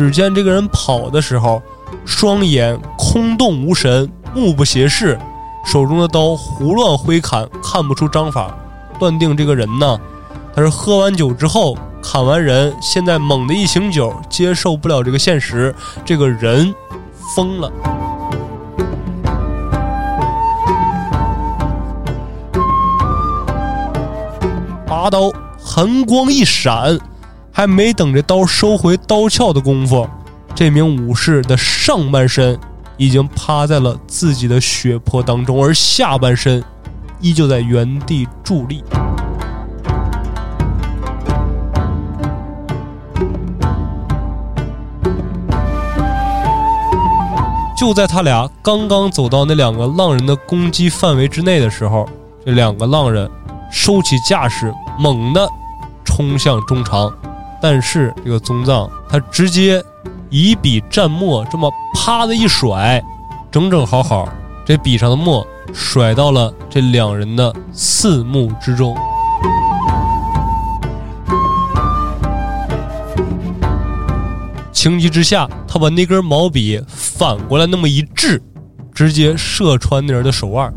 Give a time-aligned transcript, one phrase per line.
[0.00, 1.60] 只见这个人跑的时候，
[2.06, 5.18] 双眼空洞无神，目不斜视，
[5.62, 8.50] 手中的刀胡乱挥砍，看不出章法，
[8.98, 10.00] 断定这个人呢，
[10.56, 16.74] 他是喝完酒之后砍完人，现在猛地一醒酒，接受不了这个现实，这个人
[17.36, 17.70] 疯了。
[24.86, 25.30] 拔刀，
[25.62, 26.98] 寒光一闪，
[27.60, 30.08] 还没等这刀收回刀鞘的功夫，
[30.54, 32.58] 这名武士的上半身
[32.96, 36.64] 已经趴在了自己的血泊当中，而下半身
[37.20, 38.82] 依旧在原地伫立。
[47.76, 52.08] 就在他俩刚刚走到那两个浪人的攻击范围之内的时候，
[52.46, 53.30] 这两个浪人。
[53.70, 55.46] 收起架势，猛地
[56.04, 57.12] 冲向中长，
[57.60, 59.82] 但是这个宗藏他直接
[60.30, 63.02] 以笔蘸墨，这么啪的一甩，
[63.50, 64.28] 整整好好，
[64.64, 68.96] 这笔上的墨甩到了这两人的四目之中。
[74.72, 78.42] 情急之下，他把那根毛笔反过来那么一掷，
[78.94, 80.72] 直接射穿那人的手腕。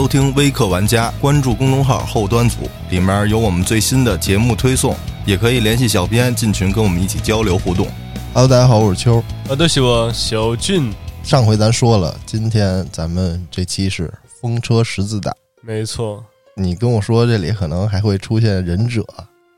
[0.00, 7.86] 收听微客玩家，关注公众号后端组，里面有我们最新的节目推送，也可以联系小编进群跟我们一起交流互动。
[8.32, 9.22] Hello，大家好，我是秋。
[9.46, 10.90] 啊都是我小俊。
[11.22, 16.24] 上回咱说了，今天咱们这期是风车十字打，没错。
[16.56, 19.04] 你跟我说这里可能还会出现忍者。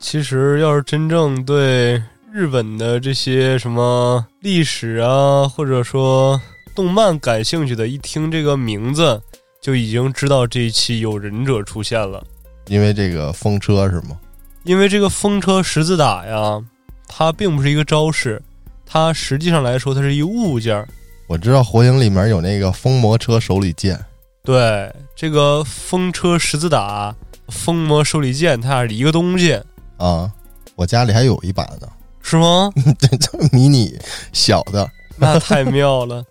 [0.01, 2.03] 其实要是真正对
[2.33, 6.37] 日本的这些什么历史啊，或者说
[6.75, 9.21] 动漫感兴趣的，一听这个名字。
[9.63, 12.21] 就已经知道这一期有忍者出现了，
[12.67, 14.19] 因为这个风车是吗？
[14.63, 16.61] 因为这个风车十字打呀，
[17.07, 18.41] 它并不是一个招式，
[18.85, 20.85] 它实际上来说它是一物件。
[21.27, 23.97] 我知道火影里面有那个风魔车手里剑，
[24.43, 27.15] 对，这个风车十字打、
[27.47, 29.57] 风魔手里剑，它俩是一个东西
[29.95, 30.29] 啊。
[30.75, 31.87] 我家里还有一把呢，
[32.21, 32.69] 是吗？
[32.99, 33.97] 这迷你
[34.33, 36.21] 小的，那太妙了。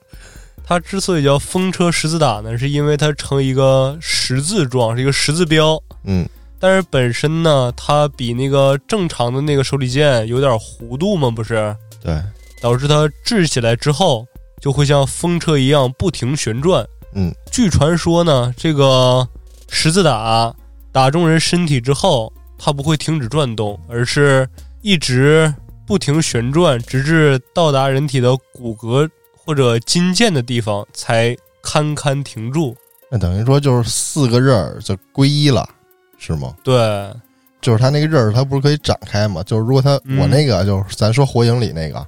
[0.64, 5.82] 它之所以叫风车十字打呢，是因为它呈一个十字状，是一个十字标。
[6.04, 6.26] 嗯，
[6.58, 11.76] 但是本身呢，它比那个正常的那个手里剑有点弧度嘛，不是？
[12.02, 12.22] 对，
[12.60, 14.26] 导致它掷起来之后
[14.60, 16.86] 就会像风车一样不停旋转。
[17.14, 19.28] 嗯，据传说呢，这个
[19.68, 20.54] 十字打
[20.90, 24.48] 打中人身体之后，它不会停止转动，而是
[24.80, 25.52] 一直
[25.86, 29.08] 不停旋转，直至到达人体的骨骼。
[29.44, 32.76] 或者金剑的地方才堪堪停住，
[33.10, 35.68] 那等于说就是四个刃儿就归一了，
[36.16, 36.54] 是吗？
[36.62, 37.12] 对，
[37.60, 39.42] 就是它那个刃儿，它不是可以展开吗？
[39.42, 42.06] 就是如果它我那个就是咱说火影里那个，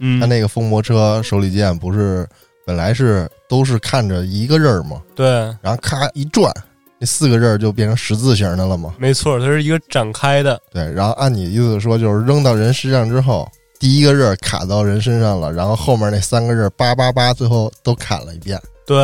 [0.00, 2.28] 嗯，它那个风魔车手里剑不是
[2.66, 5.00] 本来是都是看着一个刃儿吗？
[5.14, 5.26] 对，
[5.60, 6.52] 然后咔一转，
[6.98, 8.94] 那四个刃儿就变成十字形的了吗？
[8.98, 10.60] 没错，它是一个展开的。
[10.72, 13.48] 对，然后按你意思说，就是扔到人身上之后。
[13.82, 18.56] 第一个刃卡到人身上了，然后后面那三个刃叭叭叭，最后都砍了一遍。
[18.86, 18.96] 对，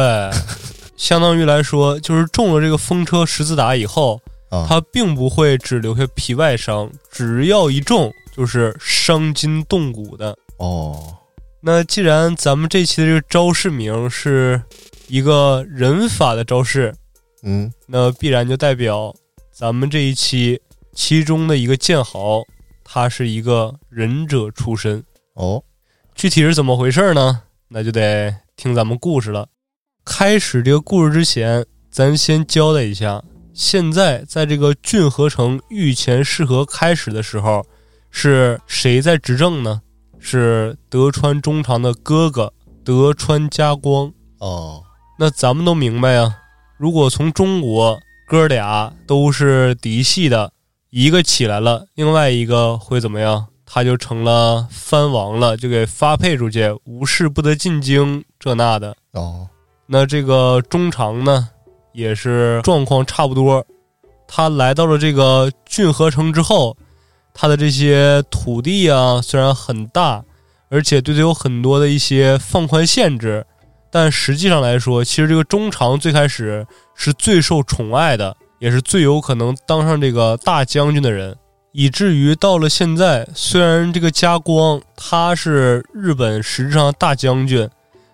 [0.96, 4.20] 相当于来说，就是中了这个风车十字打以后，
[4.68, 10.38] 它并不会只留下皮外伤，只要一中就是伤筋动骨的。
[10.58, 11.12] 哦，
[11.60, 14.62] 那既然咱们这期的这个招式名是
[15.08, 16.94] 一个人法的招式，
[17.42, 19.12] 嗯，那必然就代表
[19.50, 20.60] 咱们这一期
[20.94, 22.40] 其中的一个剑豪。
[22.90, 25.04] 他是一个忍者出身
[25.34, 25.62] 哦，
[26.14, 27.42] 具体是怎么回事呢？
[27.68, 29.46] 那就得听咱们故事了。
[30.06, 37.62] 开始这个故事之前，咱先交代一下：现在在这个郡河城御前试合开始的时候，
[38.10, 39.82] 是谁在执政呢？
[40.18, 44.82] 是德川中长的哥哥德川家光哦。
[45.18, 46.38] 那咱们都明白啊，
[46.78, 50.54] 如果从中国哥俩都是嫡系的。
[50.90, 53.46] 一个起来了，另外一个会怎么样？
[53.66, 58.96] 他就成了藩王了，就给发配出去，无事不得进京，这那的。
[59.12, 59.46] 哦，
[59.86, 61.50] 那这个中常呢，
[61.92, 63.62] 也是状况差不多。
[64.26, 66.74] 他来到了这个郡河城之后，
[67.34, 70.24] 他的这些土地啊，虽然很大，
[70.70, 73.44] 而且对他有很多的一些放宽限制，
[73.90, 78.34] 但实际上来说，其实这个中常最开始是最受宠爱的。
[78.58, 81.36] 也是最有可能当上这个大将军的人，
[81.72, 87.68] 以至于到了现在，虽然这个家光他是日本实质上大将军，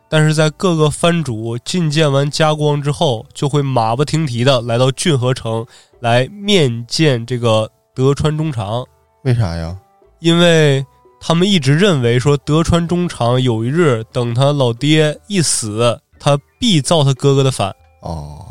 [0.08, 5.64] 但是在各个藩主觐见完家光之后，就会马不停蹄的来到骏河城
[6.00, 8.84] 来面见这个德川中长，
[9.22, 9.76] 为啥呀？
[10.20, 10.84] 因为
[11.20, 17.74] 他们一直认为说德川中长有一日等他老爹一死，他必造他哥哥的反。
[18.02, 18.43] 哦，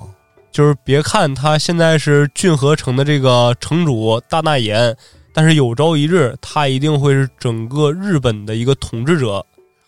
[0.54, 4.96] 就是别看他现在是郡河城的这个城主大纳言，
[5.34, 9.44] 但是有朝一日他一定会是整个日本的一个统治者。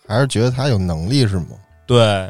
[0.08, 1.50] 还是觉得他有能力是吗？
[1.86, 2.28] 对，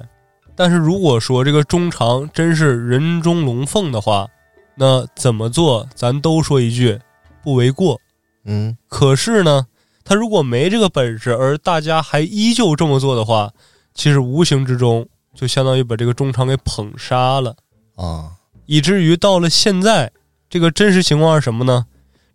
[0.53, 4.27] 但是如果说这个中长真是人中龙凤的话，
[4.75, 6.99] 那怎么做咱都说一句
[7.41, 7.97] 不为过。
[8.43, 9.65] 嗯，可是呢，
[10.03, 13.49] 他如果没这个本事，而大家还依旧这么做的话，
[13.93, 17.55] 其实无形之中就相当于把这个中长给捧杀了。
[17.95, 18.31] 啊，
[18.65, 20.11] 以至于到了现在，
[20.49, 21.85] 这个真实情况是什么呢？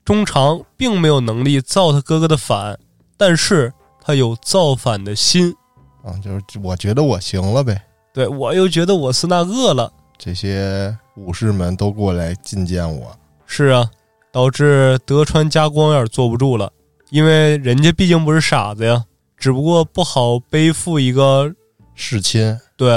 [0.04, 2.78] 中长并没有能力造他哥哥的反，
[3.16, 5.54] 但是他有造反的心。
[6.02, 7.80] 啊，就是我觉得我行了呗，
[8.12, 13.14] 对我又觉得我是那个了，这些武士们都过来觐见我。
[13.46, 13.88] 是啊，
[14.32, 16.72] 导致德川家光有点坐不住了，
[17.10, 19.04] 因为人家毕竟不是傻子呀，
[19.36, 21.54] 只不过不好背负一个
[22.00, 22.88] 弑亲，对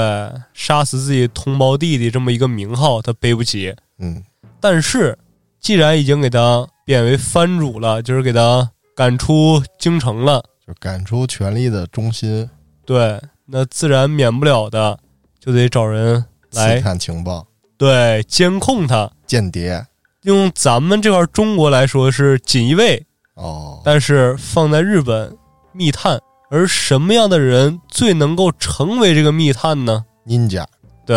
[0.54, 3.76] 杀死自己同胞弟弟这么一个名号，他背不起。
[3.98, 4.24] 嗯，
[4.58, 5.18] 但是
[5.60, 10.42] 既然已经给他贬为藩主了，就是给他赶出京城了。
[10.66, 12.48] 就赶出权力的中心，
[12.86, 14.98] 对，那自然免不了的，
[15.38, 17.46] 就得找人来刺探情报，
[17.76, 19.10] 对监控他。
[19.26, 19.86] 间谍。
[20.22, 23.04] 用咱们这块中国来说是锦衣卫，
[23.34, 25.36] 哦，但是放在日本，
[25.72, 26.18] 密探。
[26.54, 30.64] 而什么样的人最能够成为这个密探呢？ninja
[31.04, 31.16] 对，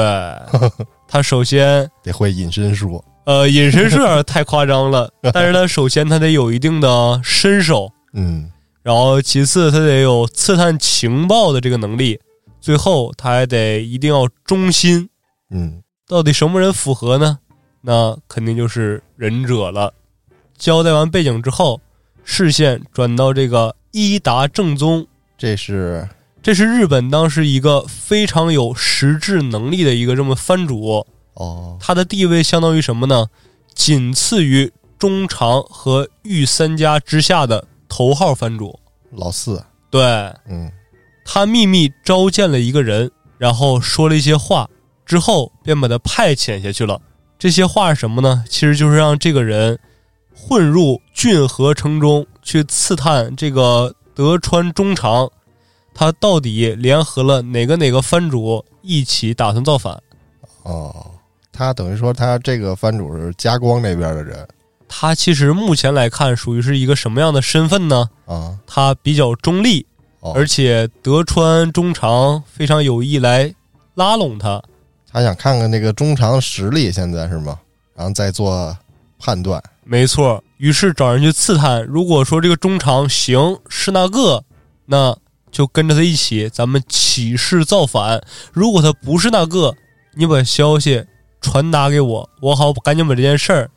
[1.07, 3.03] 他首先得会隐身术。
[3.25, 8.51] 呃隐身术有点太夸张了， 但是他首先他得有一定的身手，嗯，
[8.81, 12.19] 然后其次他得有刺探情报的这个能力，
[12.59, 15.07] 最后他还得一定要忠心。
[15.51, 17.37] 嗯，到底什么人符合呢？
[17.81, 19.93] 那肯定就是忍者了。
[20.57, 21.79] 交代完背景之后，
[22.23, 25.05] 视线转到这个伊达正宗，
[25.37, 26.07] 这是
[26.41, 33.27] 这是日本当时一个非常有实质能力的一个这么藩主，哦，他的地位相当于什么呢？
[33.75, 38.79] 仅次于中长和御三家之下的头号藩主。
[39.11, 39.63] 老四。
[39.89, 40.03] 对
[40.49, 40.71] 嗯，
[41.23, 44.69] 他秘密召见了一个人，然后说了一些话，
[45.05, 46.99] 之后便把他派遣下去了。
[47.39, 48.43] 这些话是什么呢？
[48.49, 49.77] 其实就是让这个人
[50.33, 55.29] 混入骏河城中去刺探这个德川忠长，
[55.93, 59.95] 他到底联合了哪个哪个藩主一起打算造反。
[60.63, 61.05] 哦，
[61.51, 64.47] 他等于说他这个藩主是加光那边的人
[64.87, 68.09] 他其实目前来看属于是一个什么样的身份呢？
[68.25, 68.57] 啊。
[68.65, 69.85] 他比较中立，
[70.21, 73.53] 哦，而且德川忠长非常有意来
[73.93, 74.59] 拉拢他。
[75.11, 77.59] 他想看看那个忠长实力现在是吗？
[77.93, 78.75] 然后再做
[79.19, 79.61] 判断。
[79.89, 81.83] 没错，于是找人去刺探。
[81.85, 84.43] 如果说这个中长行是那个，
[84.85, 85.17] 那
[85.49, 88.21] 就跟着他一起，咱们起事造反。
[88.51, 89.73] 如果他不是那个，
[90.13, 91.03] 你把消息
[91.39, 93.71] 传达给我，我好赶紧把这件事儿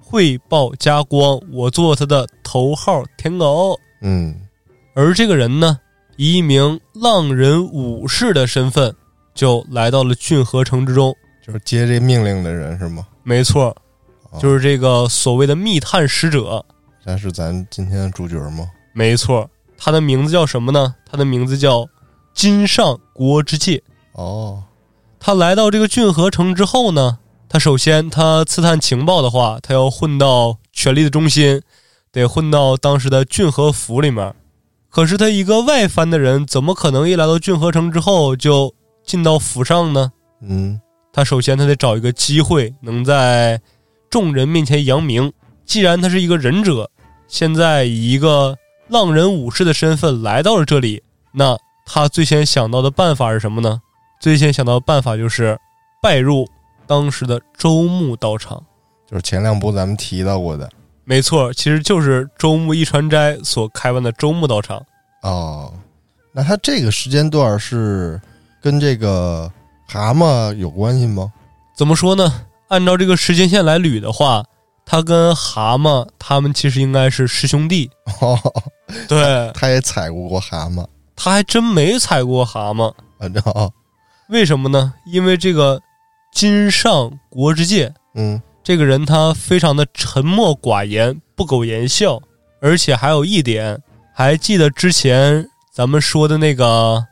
[0.00, 3.78] 汇报家光，我做他的头号舔狗。
[4.02, 4.34] 嗯，
[4.94, 5.78] 而这个人呢，
[6.16, 8.94] 以一名浪人武士的身份，
[9.34, 11.14] 就来到了骏河城之中。
[11.44, 13.04] 就是接这命令的人是吗？
[13.24, 13.76] 没错，哦
[14.38, 16.64] 就是这个所谓的密探使者。
[17.04, 18.68] 他是咱今天的主角吗？
[18.92, 20.94] 没错，他的名字叫什么呢？
[21.10, 21.88] 他的名字叫
[22.34, 23.82] 金上国之介。
[24.12, 24.62] 哦，
[25.18, 27.18] 他来到这个郡河城之后呢，
[27.48, 31.62] 他首先他刺探情报的话，他要混到权力的中心，
[32.12, 34.34] 得混到当时的郡河府里面。
[34.90, 40.12] 可是他一个外藩的人，怎么可能一来到郡河城之后就进到府上呢？
[40.42, 40.80] 嗯，
[41.12, 43.60] 他首先他得找一个机会，能在
[44.10, 45.32] 众人面前扬名。
[45.64, 46.90] 既然他是一个忍者，
[47.28, 51.02] 现在以一个浪人武士的身份来到了这里，
[51.32, 53.80] 那他最先想到的办法是什么呢？
[54.20, 55.56] 最先想到的办法就是
[56.02, 56.46] 拜入
[56.86, 58.62] 当时的周穆道场。
[59.08, 60.68] 就是前两部咱们提到过的。
[61.04, 64.84] 没错，其实就是周穆一传斋所开办的周穆道场。
[65.22, 65.72] 哦，
[66.32, 68.20] 那他这个时间段是
[68.60, 69.50] 跟这个
[69.86, 71.32] 蛤蟆有关系吗？
[71.76, 72.42] 怎么说呢？
[72.70, 74.44] 按照这个时间线来捋的话，
[74.86, 77.90] 他跟蛤蟆他们其实应该是师兄弟。
[78.20, 78.38] 哦，
[79.08, 80.86] 对，他也踩过过蛤蟆，
[81.16, 83.68] 他还真没踩过蛤蟆，反正啊，
[84.28, 84.92] 为什么呢？
[85.04, 85.80] 因为这个
[86.32, 92.20] 金上国之介嗯，这个人他非常的沉默寡言，不苟言笑，
[92.60, 93.82] 而且还有一点，
[94.14, 97.04] 还记得之前咱们说的那个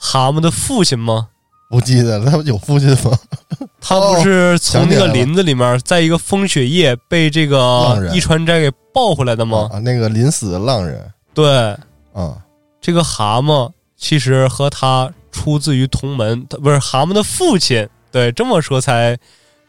[0.00, 1.28] 蛤蟆的父亲吗？
[1.72, 3.18] 不记得了，他有父亲吗？
[3.80, 9.70] 他不是从那个林子里面，在一个风雪夜被这个一川斋给抱回来的吗？
[9.72, 11.02] 啊，那个临死的浪人
[11.32, 11.74] 对，
[12.12, 12.36] 啊，
[12.78, 17.88] 这个蛤蟆其实和他出自于同门，他不是蛤蟆的父亲。
[18.10, 19.18] 对，这么说才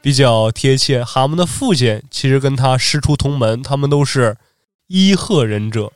[0.01, 1.01] 比较贴切。
[1.05, 4.35] 蛤蟆的父亲其实跟他师出同门，他们都是
[4.87, 5.89] 伊贺忍者。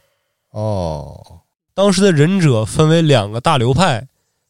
[0.51, 1.41] 哦，
[1.73, 4.07] 当时的忍者分为两个大流派，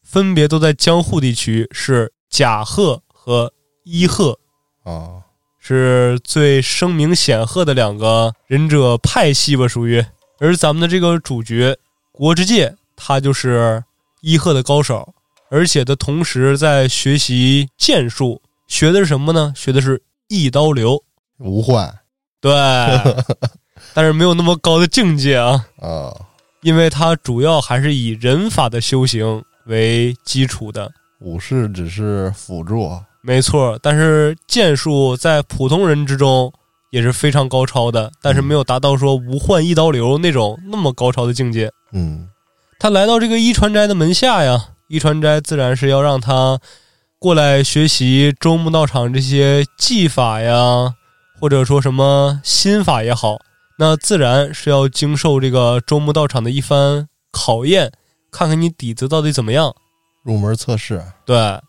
[0.10, 3.52] 分别都在江户地区，是甲贺和
[3.84, 4.40] 伊贺，
[4.84, 5.20] 啊，
[5.60, 10.04] 是最声名显赫的两个忍者派系吧，属于。
[10.40, 11.78] 而咱们的这个主角
[12.14, 13.84] 国之介，他就是
[14.22, 15.14] 伊贺的高手，
[15.50, 19.52] 而且他同时在学习剑术，学的是什么呢？
[19.58, 21.04] 学的是一刀流。
[21.40, 21.94] 无患
[22.40, 22.54] 对，
[23.94, 25.68] 但是没有那么高的境界啊。
[25.82, 26.16] 啊，
[26.62, 32.90] 因为他主要还是以忍法的修行为基础的，武士只是辅助，
[33.22, 33.78] 没错。
[33.82, 36.52] 但是剑术在普通人之中
[36.92, 41.72] 也是非常高超的，但是没有达到说无患一刀流那种那么高超的境界。
[41.92, 42.30] 嗯，
[42.80, 46.60] 他来到这个伊川斋的门下呀，伊川斋自然是要让他
[47.20, 50.94] 过来学习周木道场这些技法呀，
[51.40, 53.40] 或者说什么心法也好，
[53.80, 57.92] 那自然是要经受这个周木道场的一番考验，
[58.32, 59.76] 看看你底子到底怎么样。
[60.24, 61.62] 入门测试，对，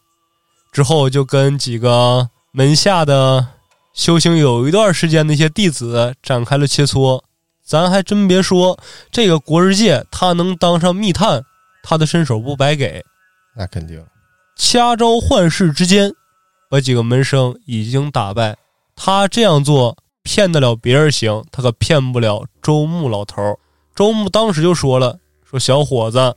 [0.73, 3.47] 之后就跟几个门下的
[3.95, 7.23] 修行有一段时间的一些弟子展开了切磋。
[7.65, 8.79] 咱还真别说，
[9.13, 11.45] 这个国日界他能当上密探，
[11.83, 13.05] 他的身手不白给。
[13.55, 14.03] 那肯定
[14.57, 16.13] 掐招换式之间，
[16.71, 18.57] 把几个门生已经打败。
[18.97, 23.59] 他这样做骗得了别人行，他可骗不了周木老头。
[23.95, 26.35] 周木当时就说了：“说小伙子，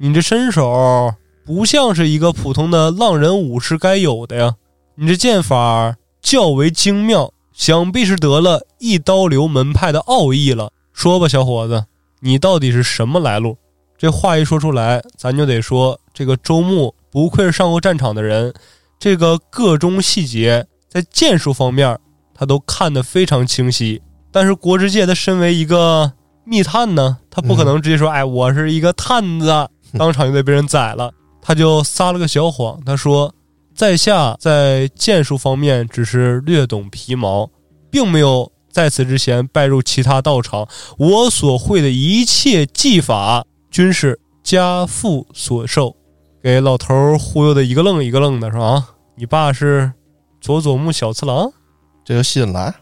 [0.00, 1.12] 你这身手
[1.44, 4.54] 不像是一个普通的浪人武士该有的呀，
[4.94, 10.70] 你这剑法较为精妙，想必是得了一刀流门派的奥义了。
[10.92, 11.84] 说吧，小伙子，
[12.20, 13.56] 你到底是什么来路？”
[13.98, 18.54] 这话一说出来，咱就得说这个周木不愧是上过战场的人，
[19.00, 21.98] 这个个中细节在剑术方面
[22.32, 24.00] 他都看得非常清晰。
[24.30, 26.12] 但是国之介他身为一个
[26.44, 31.12] 密探呢，他不可能直接说：“哎，我是一个探子。”当场就被别人宰了。
[31.40, 33.34] 他就撒了个小谎，他说
[33.74, 37.48] ：“在下在剑术方面只是略懂皮毛，
[37.90, 40.68] 并没有在此之前拜入其他道场。
[40.98, 45.94] 我所会的一切技法。”均是家父所授，
[46.42, 48.64] 给老头儿忽悠的一个愣一个愣的，是吧？
[48.64, 49.92] 啊，你爸是
[50.40, 51.52] 佐佐木小次郎？
[52.02, 52.74] 这就信了，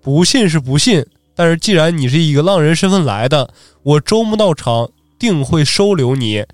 [0.00, 4.88] 不信是不信，但是既然你是以一个浪人身份来的，我周木道场
[5.18, 6.44] 定会收留你。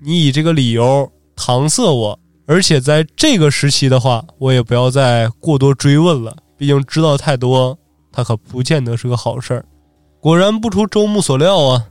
[0.00, 6.36] 你以这个理由搪塞我，而且在这个时期的话，我也不要再过多追问了。
[6.56, 7.78] 毕竟知道太多，
[8.12, 9.64] 他可不见得是个好事儿。
[10.20, 11.86] 果然不出周木所料啊，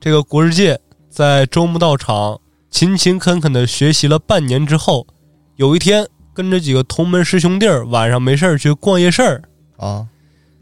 [0.00, 0.80] 这个国日界。
[1.08, 5.06] 在周木道场勤勤恳恳地学习了半年之后，
[5.54, 9.42] 有一天跟着几个同门师兄弟儿晚上没事儿去逛夜市儿
[9.78, 10.06] 啊，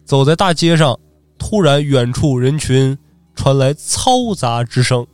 [0.04, 0.97] 走在大街上，
[1.38, 2.97] 突然远处人群
[3.35, 5.07] 传来嘈杂之声，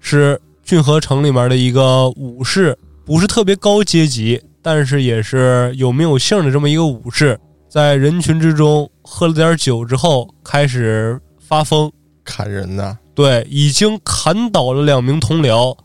[0.00, 11.90] 是骏河城里面的一个武士，不是特别高阶级，但是也是有名有姓的这么一个武士，在人群之中喝了点酒之后开始发疯
[12.24, 12.98] 砍人呢。
[13.14, 15.76] 对，已经砍倒了两名同僚，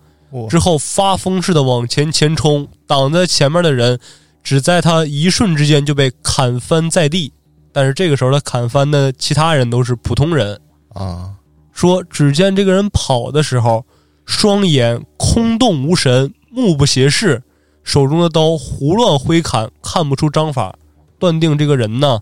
[0.50, 4.00] 之后发疯似的往前前冲，挡在前面的人，
[4.44, 7.32] 只在他一瞬之间就被砍翻在地。
[7.72, 10.60] 但是这个时候，他砍翻的其他人都是普通人
[10.90, 11.32] 啊。
[11.74, 13.86] 说，只见这个人跑的时候，
[14.26, 17.44] 双眼空洞无神，目不斜视，
[17.84, 20.78] 手中的刀胡乱挥砍，看不出章法，
[21.20, 22.22] 断定这个人呢，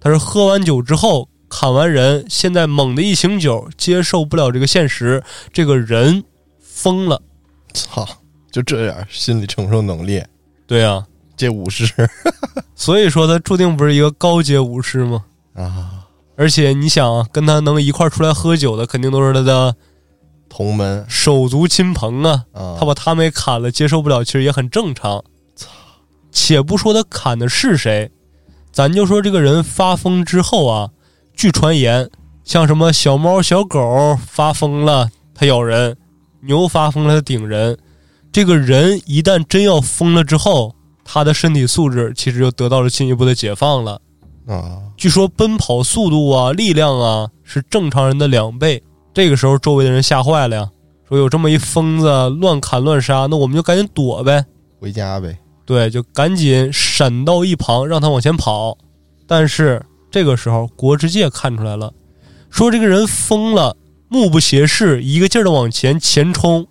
[0.00, 1.28] 他是喝完酒之后。
[1.52, 5.20] 砍完人，现在猛地一醒酒，接受不了这个现实，
[5.52, 6.22] 这个人
[6.60, 7.20] 疯了。
[7.74, 8.06] 操，
[8.52, 10.22] 就这样心理承受能力？
[10.64, 11.04] 对啊，
[11.36, 12.08] 这武士，
[12.76, 15.24] 所以说他注定不是一个高阶武士吗？
[15.54, 15.99] 啊！
[16.40, 19.76] 而且你想，跟他能一块出来喝酒的，肯定都是他的
[20.48, 22.46] 同门手足亲朋啊。
[22.54, 25.22] 啊他把他们也砍了，接受不了，其实也很正常。
[25.54, 25.68] 操！
[26.32, 28.10] 且不说他砍的是谁，
[28.72, 30.88] 咱就说这个人发疯之后啊。
[31.36, 32.10] 据传言，
[32.42, 35.94] 像什么小猫、小狗发疯了，它咬人；
[36.40, 37.78] 牛发疯了，它顶人。
[38.32, 44.00] 这个人一旦真要疯了之后，他的身体素质其实就得到了进一步的解放了。
[44.46, 48.82] 啊，据说奔跑速度啊、力量啊是正常人的两倍。
[49.14, 50.70] 这个时候，周围的人吓坏了呀，
[51.08, 54.44] 说有这么一疯子乱砍乱杀，那我们就赶紧躲呗。
[54.78, 55.38] 回家呗。
[55.64, 58.76] 对，就赶紧闪到一旁，让他往前跑。
[59.26, 61.94] 但是这个时候，国之介看出来了，
[62.50, 63.74] 说这个人疯了，
[64.10, 66.66] 目不斜视，一个劲儿的往前前冲，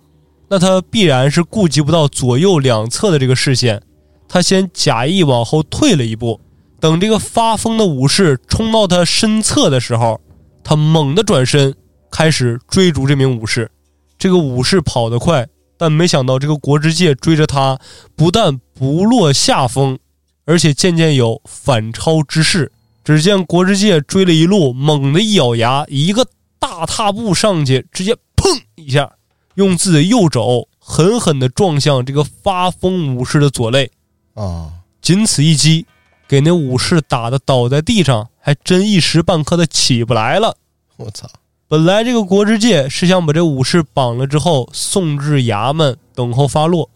[0.48, 3.82] 那他必然是顾及不到左右两侧的这个视线。
[4.28, 6.40] 他先假意往后退了一步，
[6.80, 10.20] 等这个发疯的武士冲到他身侧的时候，
[10.64, 11.74] 他猛地转身。
[12.12, 13.70] 开始追逐这名武士，
[14.18, 15.46] 这个武士跑得快，
[15.78, 17.78] 但没想到这个国之介追着他，
[18.16, 19.96] 不但不落下风，
[20.44, 22.72] 而且渐渐有反超之势。
[23.04, 26.26] 只见国之介追了一路，猛地一咬牙，一个
[26.58, 29.08] 大踏步上去，直接砰一下，
[29.54, 33.88] 用自己的右肘狠狠地撞向这个发疯武士的左肋。
[34.34, 34.68] 啊，
[35.00, 35.86] 仅此一击，
[36.30, 40.56] 给那武士打的倒在地上，还真一时半刻的起不来了。
[40.96, 41.28] 我操！
[41.66, 46.88] 本来这个国之介是想把这武士绑了之后送至衙门等候发落，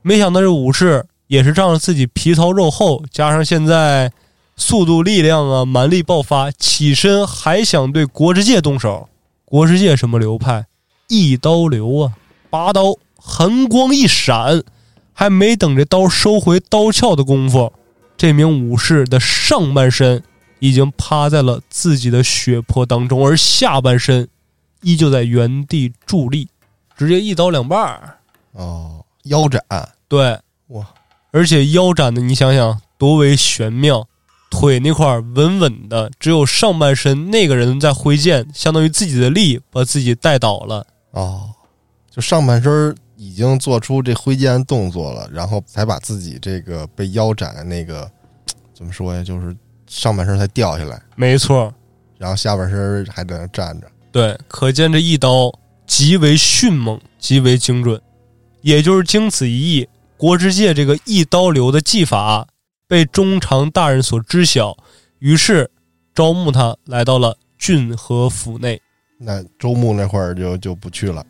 [0.00, 4.10] 没想到这武士也是仗着自己皮糙肉厚，加上现在
[4.56, 9.10] 速度、力量啊、蛮力爆发，起身还想对国之介动手。
[9.44, 10.64] 国之介什么流派？
[11.08, 12.14] 一刀流啊，
[12.48, 14.62] 拔刀，寒光一闪，
[15.12, 17.70] 还没等这刀收回刀鞘的功夫，
[18.16, 20.22] 这名武士的上半身。
[20.58, 24.26] 已经趴在了自己的血泊当中，而下半身
[24.80, 26.48] 依旧在原地伫立，
[26.96, 28.16] 直接一刀两半儿。
[28.52, 29.62] 哦，腰斩，
[30.08, 30.88] 对，哇！
[31.30, 34.08] 而且腰斩的，你想想多为玄妙，
[34.50, 40.86] 腿那块稳稳的，只有上半身那个人在挥剑，相当于自己的力把自己带倒了。
[41.10, 41.50] 哦，
[42.10, 48.10] 就上半身已经做出这挥剑动作了，然后才把自己这个被腰斩的那个
[48.72, 49.22] 怎么说呀？
[49.22, 49.56] 就是。
[49.88, 51.72] 上半身才掉下来，没错，
[52.18, 53.86] 然后下半身还在那站着。
[54.10, 55.48] 对，可见这一刀
[55.86, 58.02] 极为迅猛，极为精准。
[58.62, 62.48] 也就是经此一役，国之界这个一刀流的技法
[62.88, 64.76] 被中常大人所知晓，
[65.20, 65.70] 于是
[66.12, 68.82] 招募他来到了郡和府内。
[69.20, 71.24] 那周牧那会儿就就不去了，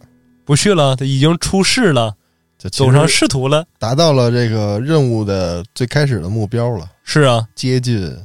[0.46, 2.14] 不去了，他已经出仕了，
[2.56, 6.88] 就走上仕途了，达到了这个任务的最开始的目标了。
[7.04, 8.16] 是啊，接近。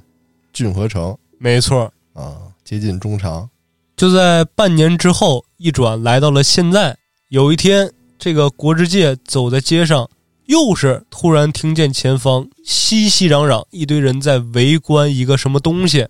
[0.54, 3.50] 郡和城，没错啊，接近中长。
[3.96, 6.98] 就在半年之后，一转来到了现在。
[7.30, 10.10] 有一天，这个国之界走在街上，
[10.48, 16.06] 又是突然听见前方熙熙攘攘，一堆人在围观一个什么东西。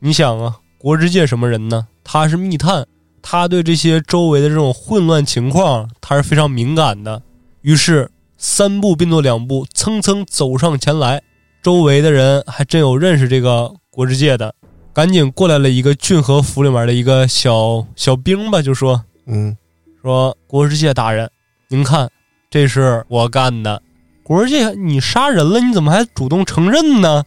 [0.00, 1.86] 你想啊，国之界什么人呢？
[2.04, 2.86] 他是密探，
[3.22, 7.22] 他对这些周围的这种混乱情况，他是非常敏感的。
[7.62, 11.22] 于是三步并作两步，蹭蹭走上前来。
[11.62, 14.54] 周围的人还真有认识这个国之界的，
[14.94, 19.54] 赶紧过来了一个郡和府里面的一个小小兵吧，就说：“嗯，
[20.00, 21.30] 说国之界大人，
[21.68, 22.10] 您看，
[22.48, 23.82] 这是我干的。
[24.22, 27.24] 国之界，你杀人了，你怎么还主动承认呢？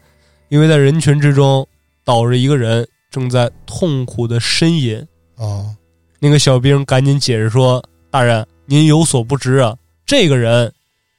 [0.49, 1.67] 因为在人群之中
[2.03, 5.06] 倒着一个人，正在痛苦的呻吟。
[5.36, 5.75] 哦，
[6.23, 10.71] 那个小兵赶紧解释说：大人，您有所不知啊，这个人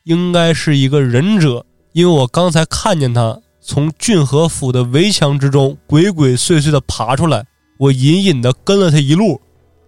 [0.05, 7.45] 应该是一个忍者。”因为我刚才看见他从郡和府的围墙之中鬼鬼祟祟的爬出来，
[7.79, 9.39] 我隐隐的跟了他一路，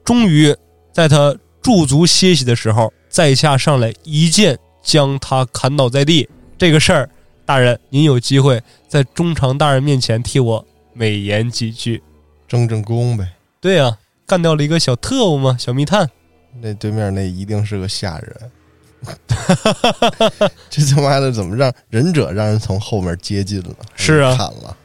[0.04, 0.54] 终于
[0.92, 6.28] 在他驻足歇息的时候，在下上来一剑将他砍倒在地。
[6.58, 7.08] 这个事儿，
[7.46, 12.02] 大人您有机会在中常大人面前替我美言几句，
[12.46, 13.26] 争争功呗。
[13.62, 13.96] 对呀，
[14.26, 16.08] 干掉了一个小特务嘛，小密探。
[16.60, 18.50] 那对面那一定是个下人。
[20.68, 23.74] 这他妈的怎么让忍者让人从后面接近了？
[23.94, 24.76] 是啊，砍了，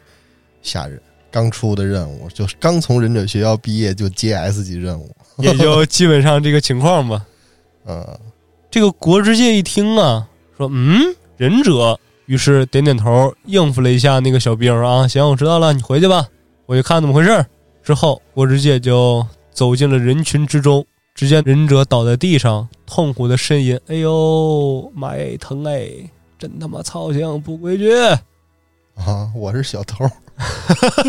[0.62, 1.02] 吓人！
[1.32, 7.26] 刚出的任务，就刚从忍者学校毕业就接 S 级任务，也就基本上这个情况吧。
[7.88, 8.06] 嗯，
[8.70, 10.28] 这个国之界一听啊，
[10.58, 16.28] 说嗯，忍者，于是点点头，应付了一下那个小兵啊，行，我知道了，你回去吧，
[16.66, 17.44] 我去看怎么回事。
[17.92, 20.86] 之后，我直接就走进了人群之中。
[21.14, 25.90] 只见忍者倒在地上，痛苦的呻吟：“哎呦，妈呀，疼哎！
[26.40, 27.94] 真他妈操心，不规矩
[28.96, 29.30] 啊！
[29.36, 30.10] 我是小偷，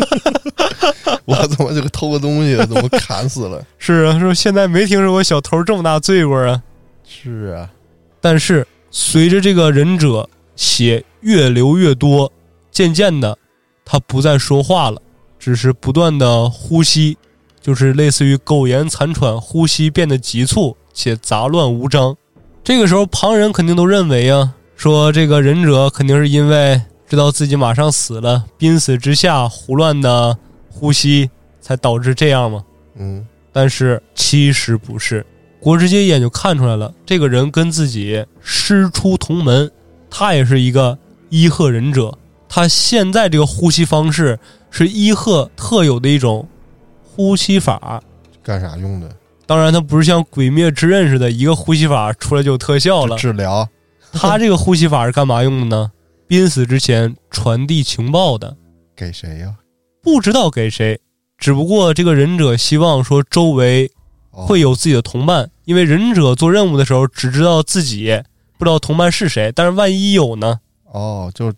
[1.23, 3.65] 我怎么就偷个东西，怎么砍死了？
[3.77, 6.61] 是啊，说现在没听说过小偷这么大罪过啊！
[7.07, 7.71] 是啊，
[8.19, 12.29] 但是随着这个忍者血越流越多，
[12.71, 13.37] 渐渐的，
[13.85, 15.01] 他不再说话了，
[15.43, 17.17] 只是不断的呼吸。”
[17.59, 22.13] 就是类似于苟延残喘，呼吸变得急促且杂乱无章。
[22.61, 30.37] 这个时候，旁人肯定都认为啊，说这个忍者肯定是因为知道自己马上死了，濒死之下胡乱的
[30.69, 31.29] 呼吸，
[31.61, 32.61] 才导致这样嘛？
[32.97, 35.25] 嗯，但是其实不是，
[35.61, 39.71] 国之介一眼就看出来了，这个人跟自己师出同门，
[40.09, 40.97] 他也是一个
[41.29, 42.13] 伊贺忍者，
[42.49, 44.37] 他现在这个呼吸方式
[44.75, 46.47] 是伊贺特有的一种
[47.03, 48.01] 呼吸法。
[48.41, 49.15] 干啥用的？
[49.45, 53.15] 当然，它不是像《鬼灭之刃》似的，一个呼吸法出来就有特效了。
[53.17, 53.69] 治疗
[54.11, 55.91] 他这个呼吸法是干嘛用的呢？
[56.27, 58.57] 濒死之前传递情报的，
[58.95, 59.53] 给谁呀？
[60.01, 60.99] 不知道给谁。
[61.37, 63.91] 只不过这个忍者希望说周围
[64.31, 68.23] 哦会有自己的同伴，因为忍者做任务的时候只知道自己，
[68.57, 69.51] 不知道同伴是谁。
[69.53, 70.59] 但是万一有呢？
[70.91, 71.53] 哦，就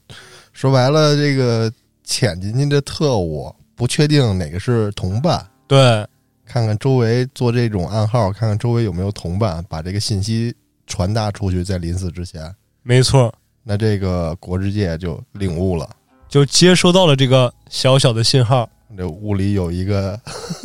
[0.52, 1.72] 说白了，这个
[2.06, 6.08] 潜进去的特务不确定哪个是同伴，对，
[6.46, 10.56] 看看周围做这种暗号，看看周围有没有同伴，把这个信息
[10.88, 15.90] 传达出去，在临死之前，没错，那这个国之界就领悟了，
[16.30, 18.70] 就接收到了这个小小的信号。
[18.96, 20.18] 这屋里有一个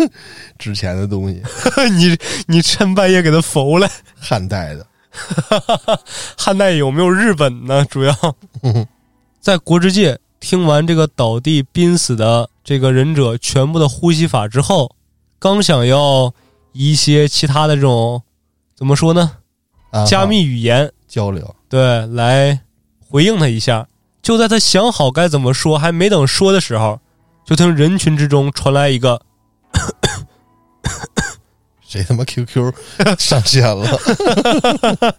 [0.56, 1.42] 值钱的东西，
[1.96, 4.86] 你你趁半夜给他否了，汉代的，
[6.38, 7.84] 汉代有没有日本呢？
[7.86, 8.14] 主要
[9.40, 14.96] 在国之界听完这个倒地濒死的这个忍者全部的呼吸法之后，
[15.38, 16.34] 刚想要
[16.72, 18.22] 一些其他的这种
[18.74, 19.36] 怎么说呢？
[20.06, 22.60] 加密语言交流，对来
[23.08, 23.86] 回应他一下。
[24.22, 27.00] 就在他想好该怎么说，还没等说的时候，
[27.44, 29.20] 就听人群之中传来一个
[31.80, 32.72] 谁他妈 QQ
[33.18, 33.98] 上线了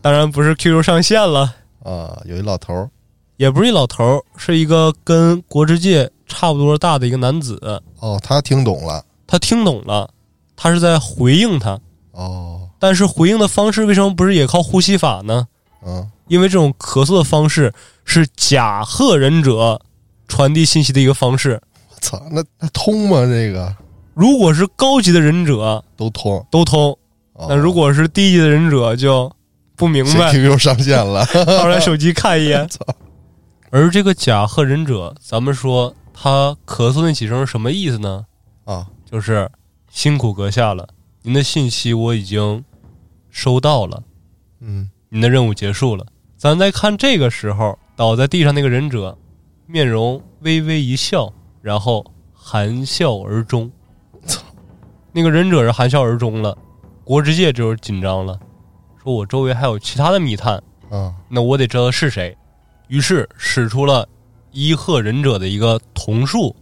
[0.00, 2.22] 当然不是 QQ 上线了，啊？
[2.24, 2.90] 有一老头儿，
[3.36, 7.58] 也不是一老头儿，是一个跟国之界差不多大的一个男子。
[8.00, 10.08] 哦，他听懂了，他听懂了，
[10.56, 11.78] 他是在回应他，
[12.12, 15.46] 哦，但是回应的方式为什么不是也靠呼吸法呢？
[15.86, 17.72] 嗯，因为这种咳嗽的方式
[18.04, 19.80] 是假贺忍者
[20.28, 21.60] 传递信息的一个方式。
[21.90, 23.26] 我操，那那通吗？
[23.26, 23.74] 这个
[24.14, 26.96] 如果是高级的忍者都通，都通，
[27.32, 29.30] 哦那如果是低级的忍者就
[29.76, 32.66] 不明谁白，QQ 上线了， 掏出来手机看一眼。
[32.70, 32.78] 操，
[33.76, 38.24] 而这个假贺忍者，咱们说他咳嗽那几声是什么意思呢？
[38.62, 39.50] 啊，就是
[39.90, 40.88] 辛苦阁下了，
[41.22, 42.64] 您的信息我已经
[43.30, 44.00] 收到了。
[44.60, 46.06] 嗯，您的任务结束了。
[46.36, 49.18] 咱再看这个时候，倒在地上那个忍者，
[49.66, 53.68] 面容微微一笑，然后含笑而终。
[54.24, 54.40] 操！
[55.10, 56.56] 那个忍者是含笑而终了，
[57.02, 58.38] 国之界就是紧张了，
[59.02, 62.38] 说我周围还有其他的密探，啊，那我得知道是谁。
[62.88, 64.06] 于是使出了
[64.52, 66.54] 伊贺忍者的一个瞳术，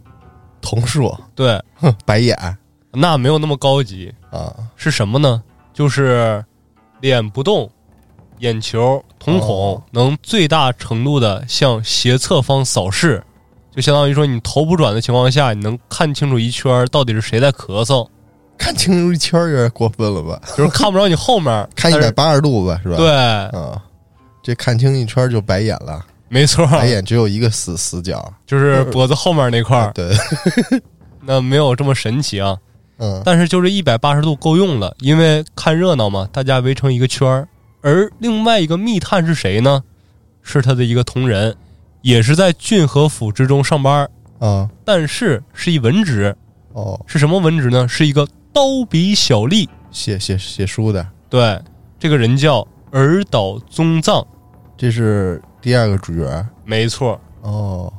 [0.61, 2.37] 瞳术，对，哼，白眼
[2.91, 5.41] 那没有那么高级，啊，是什么呢？
[5.73, 6.43] 就是
[7.01, 7.69] 脸不动，
[8.39, 13.23] 眼球、瞳孔哦能最大程度的向斜侧方扫视，
[13.75, 18.07] 就相当于说你头不转的情况下，你能看清楚一圈到底是谁在咳嗽，
[18.57, 20.39] 看清楚一圈有点过分了吧？
[20.55, 23.81] 就是看不着你后面， 看一百八十度吧，是吧？，对，啊，
[24.43, 30.11] 这看清一圈就白眼了，没错，白眼只有一个死死角，就是脖子后面那块儿， 对，
[31.21, 32.57] 那没有这么神奇啊。
[32.97, 37.47] 嗯，但是就是一百八十度够用了，因为看热闹嘛，大家围成一个圈儿。
[37.81, 39.83] 而另外一个密探是谁呢？
[40.41, 41.55] 是他的一个同仁，
[42.01, 46.35] 也是在郡和府之中上班，啊，但是是一文职。
[46.73, 47.87] 哦，是什么文职呢？
[47.87, 49.67] 是一个刀笔小吏。
[49.91, 51.59] 写写写书的，对，
[51.99, 54.25] 这个人叫尔岛宗藏，
[54.75, 57.17] 这是第二个主角，没错。
[57.41, 57.91] 哦，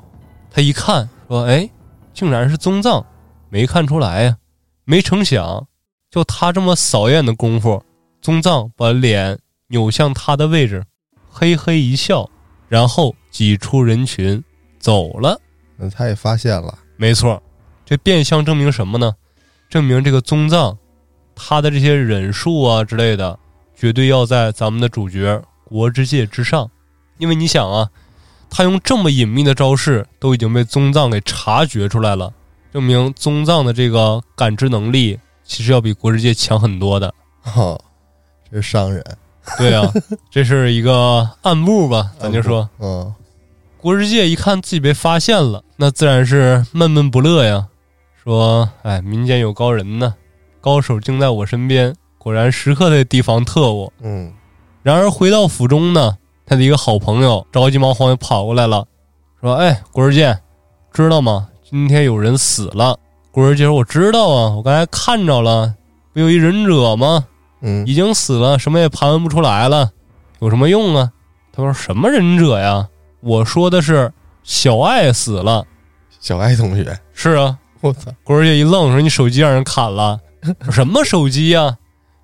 [0.51, 1.67] 他一看说：“哎，
[2.13, 3.03] 竟然是宗藏，
[3.49, 4.37] 没看出来呀、
[4.85, 5.67] 没成想，
[6.11, 7.83] 就他这么扫眼的功夫，
[8.21, 10.85] 宗藏把脸扭向他的位置，
[11.31, 12.29] 嘿嘿一笑，
[12.69, 14.45] 然后挤出人群
[14.79, 15.41] 走了。
[15.79, 17.43] 那他也发现了，没错，
[17.87, 19.11] 这变相证明什么呢？
[19.71, 20.77] 证明这个宗藏，
[21.35, 23.39] 他的这些忍术啊之类的，
[23.75, 26.71] 绝对要在咱们的主角国之界之上。
[27.19, 27.89] 因为你想啊，
[28.51, 32.33] 他用这么隐秘的招式，都已经被宗藏给察觉出来了，
[32.73, 37.13] 证明宗藏的这个感知能力其实要比国之界强很多的。
[37.55, 37.81] 哦，
[38.51, 39.05] 这是商人，
[39.59, 39.91] 对啊，
[40.31, 42.69] 这是一个暗部吧，咱就说。
[42.79, 43.15] 嗯，
[43.77, 47.69] 国之界一看自己被发现了，那自然是闷闷不乐呀。
[48.23, 50.15] 说：“哎，民间有高人呢，
[50.63, 53.93] 高手竟在我身边，果然时刻得提防特务。
[54.01, 54.33] 嗯，”
[54.83, 58.87] 然而回到府中呢，他的一个好朋友着急忙慌就跑过来了，
[59.41, 60.39] 说：“哎，国之界，
[60.93, 61.49] 知道吗？
[61.69, 62.99] 今天有人死了。”
[63.33, 65.75] 国之界说：“我知道啊，我刚才看着了，
[66.13, 67.25] 不有一忍者吗？
[67.63, 69.91] 嗯，已经死了，什么也盘问不出来了，
[70.41, 71.11] 有什么用啊？”
[71.53, 72.87] 他说：“什么忍者呀？
[73.21, 75.65] 我说的是小爱死了。
[76.21, 80.21] 小爱同学，是啊，我操，郭二姐一愣，说：“你手机让人砍了？
[80.71, 81.77] 什么手机呀？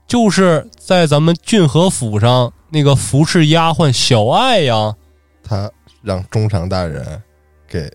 [0.06, 4.94] 就是在咱们俊和府上那个服侍丫鬟小爱呀。”
[5.42, 5.70] 他
[6.02, 7.22] 让中场大人
[7.68, 7.90] 给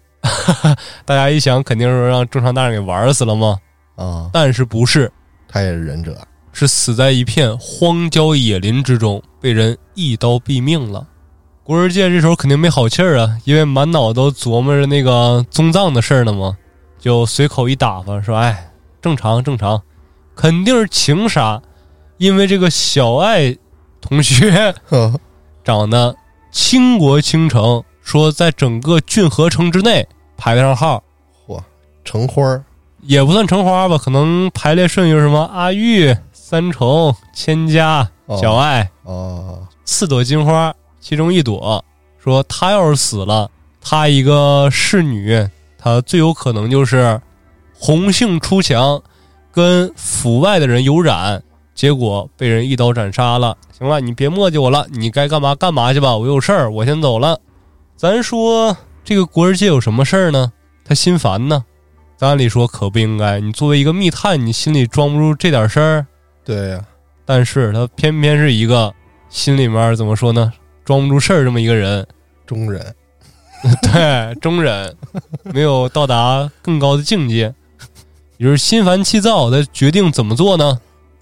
[1.05, 3.57] 大家一想，肯定是让中场大人给玩死了吗？
[3.95, 5.11] 啊，但是不是，
[5.47, 6.17] 他也是忍者，
[6.51, 11.07] 是死在一片荒郊野林之中，被人一刀毙命了。
[11.63, 16.57] 郭二介这时候肯定没好气儿啊，因为满脑都琢磨着那个宗藏的事儿呢嘛，
[16.99, 18.69] 就随口一打发说：“哎，
[19.01, 19.81] 正常正常，
[20.35, 21.61] 肯定是情杀，
[22.17, 23.55] 因为这个小爱
[24.07, 24.73] 同学。
[24.87, 25.13] 呵
[25.63, 26.15] 长得
[26.51, 31.03] 倾国倾城，说在整个郡河城之内排得上号。”
[31.47, 31.59] 嚯，
[32.03, 32.63] 橙花儿。
[33.01, 38.37] 也不算橙花吧，可能排列顺序是什么阿玉、三重、千家、哦。
[38.41, 41.83] 小爱，哦，四朵金花，其中一朵
[42.17, 47.21] 说她要是死了，她一个侍女，她最有可能就是
[47.77, 48.99] 红杏出墙，
[49.51, 51.43] 跟府外的人有染，
[51.75, 53.55] 结果被人一刀斩杀了。
[53.77, 57.37] 行了，你别磨叽我了，你该干嘛干嘛去吧，我有事儿，我先走了。
[57.97, 60.53] 咱说这个国儿界有什么事儿呢？
[60.85, 61.65] 他心烦呢。
[62.15, 66.07] 咱按理说可不应该，你作为一个密探，你心里装不住这点事儿。
[66.45, 66.79] 对呀、
[67.25, 68.93] 但是他偏偏是一个
[69.27, 70.53] 心里面怎么说呢，
[70.85, 72.07] 装不住事儿这么一个人，
[72.45, 72.95] 中人
[73.81, 74.95] 对，中人，
[75.43, 77.53] 没有到达更高的境界，
[78.37, 79.51] 也就是心烦气躁。
[79.51, 80.79] 他决定怎么做呢？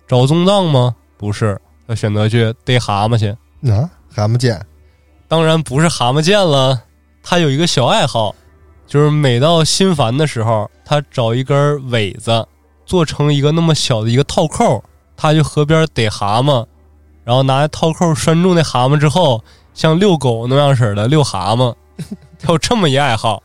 [0.08, 0.96] 找宗藏吗？
[1.18, 3.30] 不是，他选择去逮蛤蟆去。
[3.70, 4.66] 啊，蛤蟆剑
[5.28, 6.84] 当然不是蛤蟆剑了，
[7.24, 8.36] 他有一个小爱好，
[8.86, 12.46] 就是每到心烦的时候，他找一根苇子，
[12.86, 14.84] 做成一个那么小的一个套扣，
[15.16, 16.66] 他去河边逮蛤蟆，
[17.24, 19.44] 然后拿套扣拴住那蛤蟆之后，
[19.74, 21.74] 像遛狗那样式的遛蛤蟆，
[22.38, 23.42] 他有这么一爱好。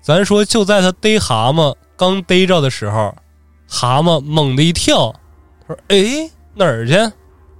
[0.00, 3.12] 咱说就在他逮蛤蟆刚逮着的时候，
[3.66, 5.12] 蛤蟆猛地一跳，
[5.66, 6.94] 他说：“哎，哪儿去？”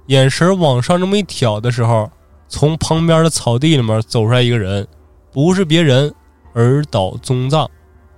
[0.07, 2.09] 眼神往上这么一挑的时候，
[2.47, 4.87] 从旁边的草地里面走出来一个人，
[5.31, 6.13] 不是别人，
[6.53, 7.69] 尔岛宗藏。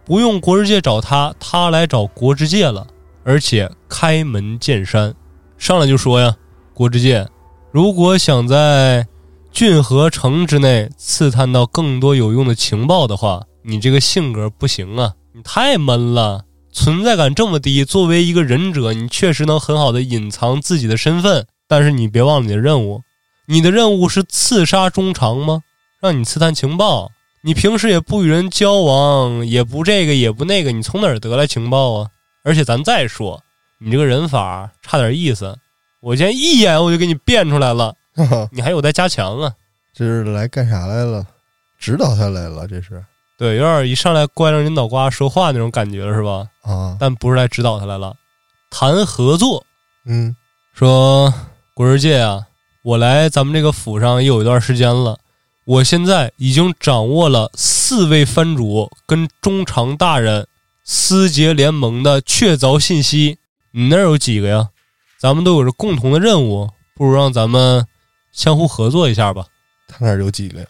[0.06, 2.88] 不用国之界找他，他来找国之界了，
[3.24, 5.14] 而且开门见山，
[5.58, 6.36] 上来就说呀
[6.74, 7.28] ：“国之界，
[7.72, 9.06] 如果想在
[9.52, 17.84] 郡河城之内刺探到更多有用的情报的话，你这个性格不行啊，你太闷了，存在感这么低。
[17.86, 23.04] 作为一个忍者，你确实能很好的隐藏自己的身份，但是你别忘了你的任务，
[23.46, 25.62] 你的任务是刺杀中长吗？
[26.02, 27.12] 让你刺探情报，
[27.44, 32.10] 你平时也不与人交往，也不这个也不那个，你从哪儿得来情报啊？
[32.44, 33.44] 而且咱再说，
[33.78, 35.56] 你这个人法差点意思，
[36.02, 37.94] 我今天一眼我就给你变出来了，
[38.52, 39.54] 你还有待加强啊。
[39.94, 41.26] 这是来干啥来了？
[41.78, 43.04] 指导他来了，这是
[43.38, 46.48] 对，有点一上来乖着你脑瓜说话那种感觉了，是吧？
[46.62, 48.16] 啊，但不是来指导他来了，
[48.70, 49.66] 谈合作，
[50.06, 50.36] 嗯
[50.74, 51.34] 说
[51.80, 52.46] 国世界啊，
[52.84, 55.18] 我来咱们这个府上也有一段时间了，
[55.64, 60.46] 我现在已经掌握了四位藩主跟中长大人
[60.84, 63.38] 私结联盟的确凿信息。
[63.72, 64.68] 你那儿有几个呀？
[65.22, 67.86] 咱们都有着共同的任务，不如让咱们
[68.34, 69.46] 相互合作一下吧。
[69.88, 70.68] 他那儿有几个呀？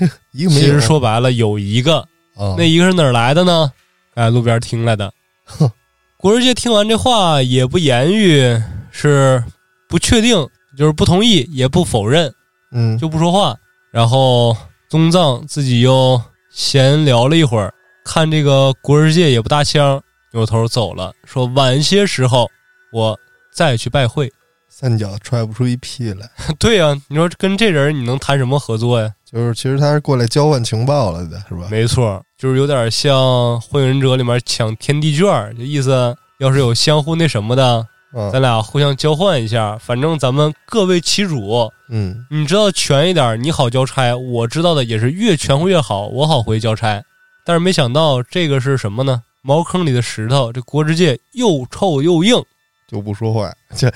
[0.32, 0.60] 一个没有。
[0.60, 2.00] 其实说白了，有一个，
[2.36, 3.72] 啊，那一个是哪儿来的呢？
[4.16, 5.14] 哎，路边听来的。
[5.46, 5.70] 哼，
[6.18, 9.42] 国师界听完这话也不言语，是
[9.92, 10.34] 不确定，
[10.74, 12.32] 就是不同意，也不否认，
[12.72, 13.54] 嗯，就不说话。
[13.90, 14.56] 然后
[14.88, 16.18] 宗藏自己又
[16.50, 20.02] 闲聊了一会儿，看这个国世界也不搭腔，
[20.32, 22.48] 扭头走了，说晚些时候
[22.90, 23.20] 我
[23.54, 24.32] 再去拜会。
[24.70, 26.26] 三脚踹不出一屁来。
[26.58, 29.12] 对呀、你说跟这人你能谈什么合作呀？
[29.30, 31.68] 就是其实他是过来交换情报了的，是吧？
[31.70, 33.14] 没错，就是有点像
[33.60, 41.70] 《火影忍者》里面抢天地卷儿，就意思要是有相互那什么的，啊，咱俩互相交换一下，反正咱们各为其主。
[41.88, 47.02] 嗯，你知道全一点，你好交差；我知道的也是越全乎越好，我好回交差。
[47.44, 49.22] 但是没想到这个是什么呢？
[49.42, 52.40] 茅坑里的石头，这国之界又臭又硬。
[52.88, 53.92] 就不说话，这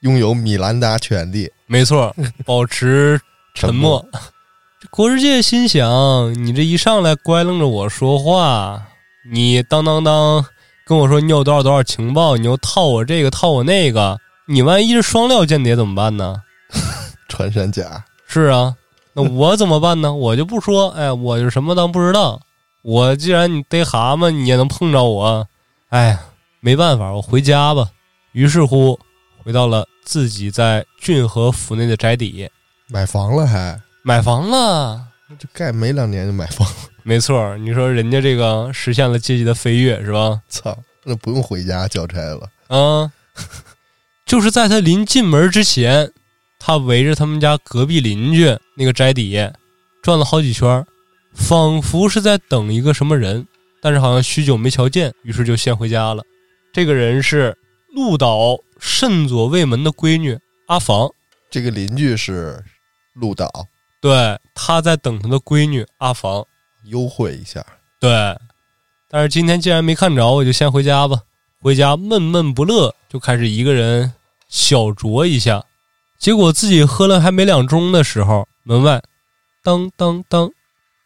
[0.00, 1.50] 拥有米兰达权利。
[1.66, 3.20] 没错， 保持
[3.54, 4.04] 沉默。
[4.80, 8.82] 这国之界心想：你这一上来乖楞着我说话，
[9.30, 10.44] 你当当当
[10.86, 16.42] 跟我说你有多少多少情报，你又套我这个套我那个，你万一是双料间谍怎么办呢？
[17.28, 18.76] 穿山甲，是啊，
[19.14, 20.12] 那我怎么办呢？
[20.14, 22.40] 我就不说，哎，我就什么当不知道。
[22.82, 25.46] 我既然你逮蛤蟆，你也能碰着我，
[25.88, 26.20] 哎呀，
[26.60, 27.88] 没办法，我回家吧。
[28.32, 28.98] 于是乎，
[29.42, 32.50] 回到了自己在郡河府内的宅邸，
[32.88, 33.80] 买房了还？
[34.02, 35.00] 买房了。
[35.38, 36.68] 这盖没两年就买房，
[37.04, 40.40] 没错，你说人家这个实现了阶级的飞跃是吧？
[40.48, 42.50] 操，那不用回家交差了。
[42.68, 43.12] 啊，
[44.24, 46.10] 就是在他临进门之前，
[46.58, 49.38] 他围着他们家隔壁邻居那个宅邸
[50.02, 50.84] 转了好几圈，
[51.34, 53.46] 仿佛是在等一个什么人，
[53.82, 56.22] 但是好像许久没瞧见，于是就先回家了。
[56.72, 57.56] 这个人是
[57.92, 60.38] 鹿岛慎左卫门的闺女
[60.68, 61.08] 阿房，
[61.50, 62.64] 这个邻居是
[63.12, 63.48] 鹿岛，
[64.00, 66.44] 对，他在等他的闺女阿房，
[66.84, 67.64] 优惠一下。
[68.00, 68.10] 对。
[69.10, 71.20] 但是今天既然没看着，我就先回家吧。
[71.60, 74.12] 回家闷闷不乐，就开始一个人
[74.48, 75.64] 小酌一下。
[76.18, 79.00] 结果自己喝了还没两盅的时候，门外
[79.62, 80.50] 当当当，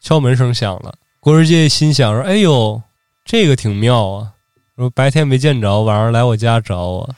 [0.01, 0.95] 敲门声响了。
[1.21, 2.81] 郭世界心想说：“哎呦，
[3.27, 4.33] 这个挺妙啊！
[4.77, 7.15] 说白天没见着，晚上来我家找我，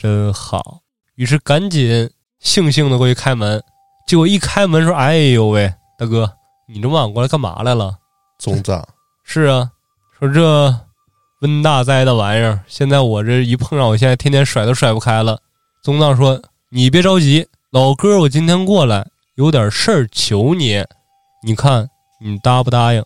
[0.00, 0.80] 真好。”
[1.14, 2.10] 于是赶紧
[2.42, 3.62] 悻悻的过去开门。
[4.08, 6.32] 结果一开门说：“哎呦喂，大哥，
[6.66, 7.96] 你这么晚过来干嘛来了？”
[8.42, 8.84] 宗藏
[9.22, 9.70] 是啊，
[10.18, 10.76] 说这
[11.42, 15.40] 温大灾的玩意儿，现在我这一碰上，我现在天天甩都甩不开了。
[15.80, 20.84] 宗藏说：“你别着急，老哥，我今天过来有点事儿求你，
[21.46, 21.88] 你看
[22.20, 23.04] 你答不答应？”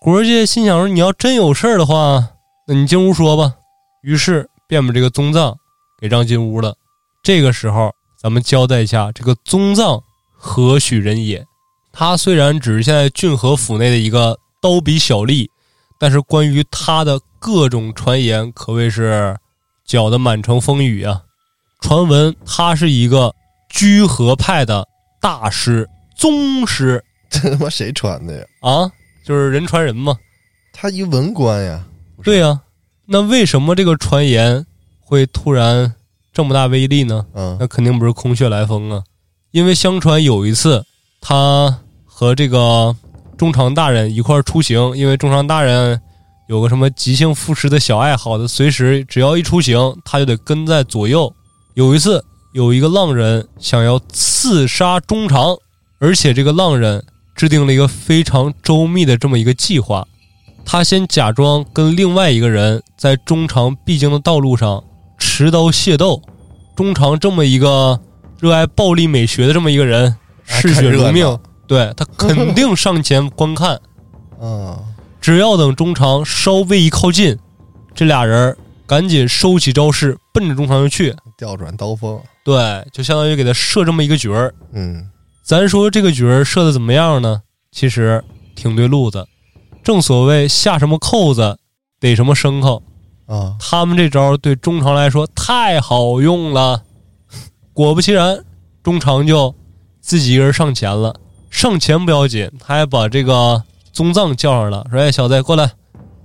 [0.00, 2.24] 国界心想说：“你要真有事儿的话，
[2.68, 3.56] 那你进屋说吧。”
[4.04, 5.56] 于是便把这个宗藏
[6.00, 6.76] 给让进屋了。
[7.24, 10.00] 这个时候，咱们交代一下，这个宗藏
[10.32, 11.44] 何许人也？
[11.92, 15.48] 他虽然只是现在郡河府内的一个刀笔小吏。
[15.98, 19.34] 但是关于他的各种传言可谓是
[19.86, 21.22] 搅得满城风雨啊！
[21.80, 23.34] 传闻他是一个
[23.70, 24.86] 居合派的
[25.22, 28.44] 大师、宗师，这他妈谁传的呀？
[28.60, 28.92] 啊，
[29.24, 30.14] 就是人传人嘛。
[30.70, 31.82] 他一文官呀。
[32.22, 32.60] 对呀，
[33.06, 34.66] 那为什么这个传言
[35.00, 35.94] 会突然
[36.30, 37.24] 这么大威力呢？
[37.32, 39.02] 嗯，那肯定不是空穴来风啊！
[39.50, 40.84] 因为相传有一次，
[41.22, 42.94] 他和这个。
[43.36, 46.00] 中长大人一块儿出行，因为中长大人
[46.48, 51.32] 有个什么即兴赋诗的小爱好，的随时只要一出行，他就得跟在左右。
[51.74, 55.56] 有一次，有一个浪人想要刺杀中长，
[55.98, 60.06] 而且这个浪人制定了一个非常周密的这么一个计划。
[60.64, 64.82] 他先假装跟另外一个人在中长必经的道路上
[65.18, 66.22] 持刀械斗，
[66.74, 68.00] 中长这么一个
[68.40, 71.38] 热爱暴力美学的这么一个人，嗜血如命。
[71.66, 73.80] 对他肯定上前观看，
[74.40, 74.78] 嗯，
[75.20, 77.36] 只要等中长稍微一靠近，
[77.94, 84.54] 这俩人赶紧收起招式，奔着中长就去，调转刀锋，对，就相当于给他设这么一个局儿。
[84.72, 85.10] 嗯，
[85.42, 87.42] 咱说这个局儿设的怎么样呢？
[87.72, 88.22] 其实
[88.54, 89.26] 挺对路子，
[89.82, 91.58] 正所谓下什么扣子
[92.00, 92.82] 逮什么牲口
[93.26, 93.56] 啊。
[93.58, 96.84] 他们这招对中长来说太好用了，
[97.72, 98.42] 果不其然，
[98.82, 99.54] 中长就
[100.00, 101.14] 自己一个人上前了。
[101.56, 105.72] 上前不要紧，他还把这个宗藏叫上了，说：“哎，小子，过来，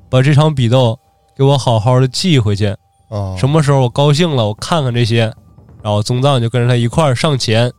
[0.09, 0.99] 把这场比斗
[1.37, 2.75] 给我好好的记回去。
[3.07, 5.33] 哦，什么时候我高兴了，我看看这些。”
[5.81, 7.71] 然后宗藏就跟着他一块儿上前。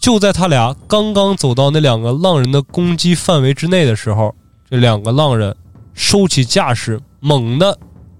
[0.00, 4.34] 就在他俩刚刚走到那两个浪人的攻击范围之内的时候，
[4.68, 5.54] 这两个浪人
[5.94, 7.78] 收起架势，猛地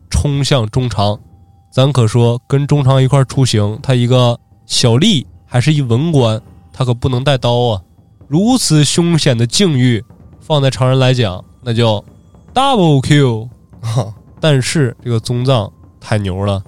[0.09, 1.19] 冲向中长。
[1.73, 6.41] 咱可说，跟中长一块出行，他一个小吏还是一文官，
[6.73, 7.83] 他可不能带刀啊。
[8.31, 10.05] 如此凶险的境遇，
[10.39, 12.05] 放在常人来讲，那叫
[12.55, 13.49] double kill。
[14.39, 16.63] 但是这个宗藏太牛了，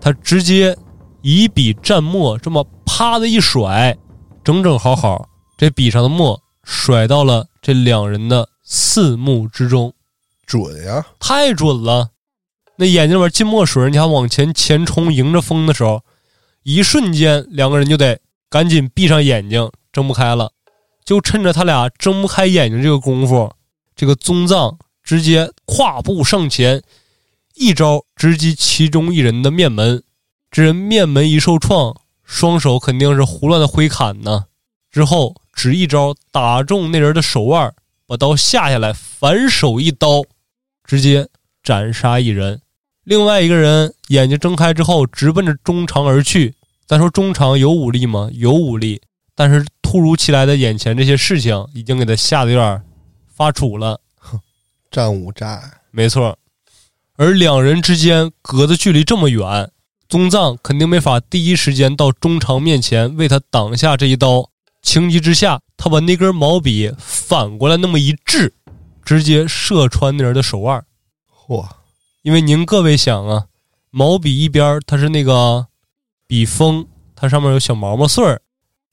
[0.00, 0.78] 他直接
[1.20, 3.98] 以笔蘸墨，这么啪的一甩，
[4.44, 9.92] 整整好好，这笔上的墨甩到了这两人的四目之中，
[10.46, 12.10] 准呀，太准了。
[12.76, 16.02] 那眼睛里边进墨水，你还往前前冲，迎着风的时候，
[16.62, 20.52] 一瞬间两个人就得赶紧闭上眼睛，睁不开了。
[21.04, 23.52] 就趁着他俩睁不开眼睛这个功夫，
[23.96, 26.82] 这个宗藏直接跨步上前，
[27.54, 30.02] 一招直击其中一人的面门。
[30.50, 34.46] 这人面门一受创，双手肯定是胡乱的挥砍呢。
[34.90, 37.72] 之后只一招打中那人的手腕，
[38.06, 40.24] 把刀下下来，反手一刀，
[40.84, 41.28] 直接
[41.62, 42.60] 斩杀一人。
[43.04, 46.54] 另外一个人眼睛睁开之后，直奔着中长而去。
[46.86, 48.28] 咱说中长有武力吗？
[48.32, 49.00] 有武力。
[49.40, 52.82] 但是突如其来的眼前这些事情，已经给他吓得有点
[53.34, 53.98] 发怵了。
[54.90, 56.36] 战五战，没错。
[57.16, 59.70] 而两人之间隔的距离这么远，
[60.10, 64.50] 宗藏肯定没法第一时间到中长面前为他挡下这一刀。
[64.82, 68.52] 情急之下，他把那根毛笔反过来那么一掷，
[69.02, 70.84] 直接射穿那人的手腕。
[71.34, 71.66] 嚯！
[72.20, 73.46] 因为您各位想啊，
[73.88, 75.66] 毛笔一边它是那个
[76.26, 76.86] 笔锋，
[77.16, 78.42] 它上面有小毛毛穗儿。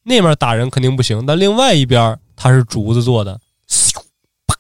[0.07, 3.41] 那面打人肯定不行，但另外一边它是竹子做的，
[4.47, 4.55] 啪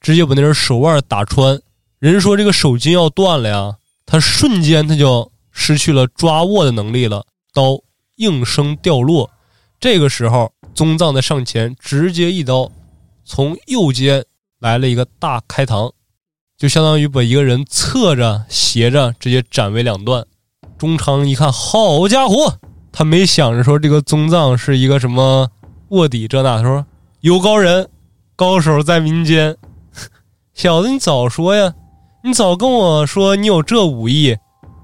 [0.00, 1.60] 直接把那人手腕打穿。
[1.98, 3.76] 人说这个手筋要断了呀，
[4.06, 7.78] 他瞬间他就失去了抓握的能力了，刀
[8.14, 9.30] 应声掉落。
[9.78, 12.72] 这个时候，宗藏在上前直接一刀，
[13.26, 14.24] 从右肩
[14.58, 15.92] 来了一个大开膛，
[16.56, 20.24] 就相当于把一个人侧着、斜着直接斩为两段。
[20.78, 22.58] 中长一看，好家伙，
[22.98, 25.46] 他没想着说这个宗藏是一个什么
[25.88, 26.82] 卧底这那，他说
[27.20, 27.86] 有高人，
[28.34, 29.54] 高手在民间。
[30.54, 31.74] 小子，你早说呀！
[32.24, 34.34] 你早跟我说你有这武艺。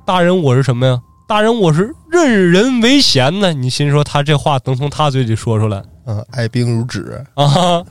[0.04, 1.00] 大人，我是什么呀？
[1.26, 3.54] 大人，我是任人唯贤呢。
[3.54, 5.82] 你心说他这话能从他嘴里说出来？
[6.04, 7.82] 嗯，爱兵如纸啊！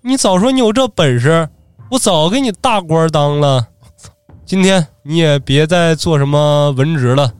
[0.00, 1.48] 你早说你有这本事，
[1.88, 3.64] 我早给你大官当了。
[4.44, 7.32] 今天你也别再做什么文职了，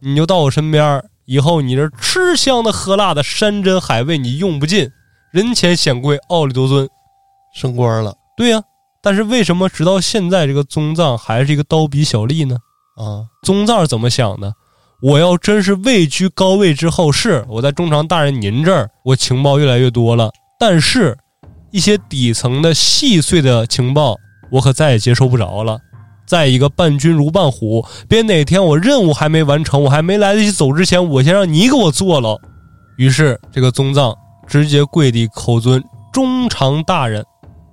[0.00, 1.04] 你就到我身边。
[1.26, 4.90] 以后你这吃香的喝辣的山珍海味你用不尽，
[5.32, 6.88] 人前显贵，傲立多尊，
[7.54, 8.14] 升官了。
[8.36, 8.62] 对呀，
[9.02, 12.56] 但是为什么直到现在这个宗藏还是一个刀笔小吏呢？
[12.96, 14.54] 啊，宗藏怎么想的？
[15.02, 20.30] 我要真是位居高位之后，是我在中长大人您这儿，我情报越来越多了。
[20.58, 21.18] 但是，
[21.70, 24.16] 一些底层的细碎的情报，
[24.50, 25.78] 我可再也接收不着了。
[26.26, 32.40] 再一个，伴君如伴虎，别哪天我任务还没完成，我还没来得及走之前，我先让你给我做了。
[32.96, 34.14] 于是，这个宗藏
[34.46, 37.24] 直接跪地口尊中长大人，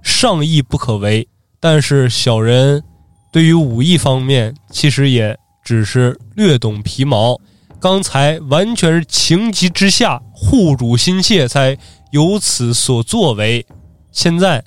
[0.01, 1.27] 上意不可为。
[1.59, 2.83] 但是小人
[3.31, 5.37] 对于武艺方面，其实也。
[5.65, 7.39] 只是略懂皮毛，
[7.79, 11.77] 刚才完全是情急之下护主心切才
[12.11, 13.65] 有此所作为。
[14.11, 14.61] 现在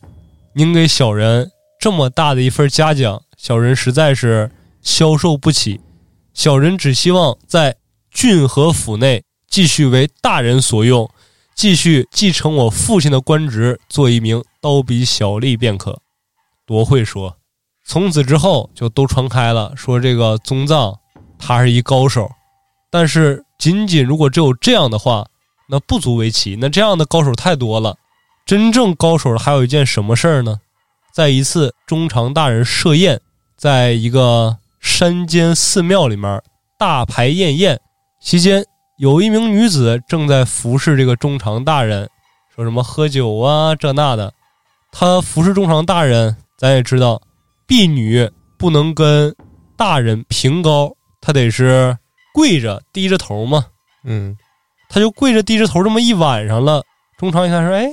[0.55, 4.51] 您给小人这么大的一份嘉奖，小人实在是
[4.83, 5.81] 消受不起。
[6.35, 7.77] 小人只希望在
[8.11, 11.09] 郡和府内继续为大人所用，
[11.55, 16.01] 继续继承我父亲的官职，做一名刀笔小吏便可。
[16.67, 17.37] 多会说。
[17.85, 20.99] 从此之后就都传开了，说这个宗藏
[21.39, 22.29] 他是一高手，
[22.91, 25.25] 但是仅仅如果只有这样的话，
[25.69, 26.57] 那不足为奇。
[26.61, 27.97] 那这样的高手太多了，
[28.45, 30.59] 真正高手还有一件什么事儿呢？
[31.15, 33.21] 在一次中长大人设宴，
[33.57, 36.43] 在一个山间寺庙里面
[36.79, 37.81] 大排宴宴，
[38.21, 38.65] 期间
[38.99, 42.09] 有一名女子正在服侍这个中长大人，
[42.55, 44.33] 说什么喝酒啊这那的。
[44.93, 47.21] 她服侍中长大人，咱也知道。
[47.67, 49.35] 婢女不能跟
[49.77, 51.97] 大人平高，她得是
[52.33, 53.67] 跪着低着头嘛。
[54.05, 54.37] 嗯，
[54.89, 56.83] 她就跪着低着头这么一晚上了。
[57.19, 57.89] 中长一看说：“哎，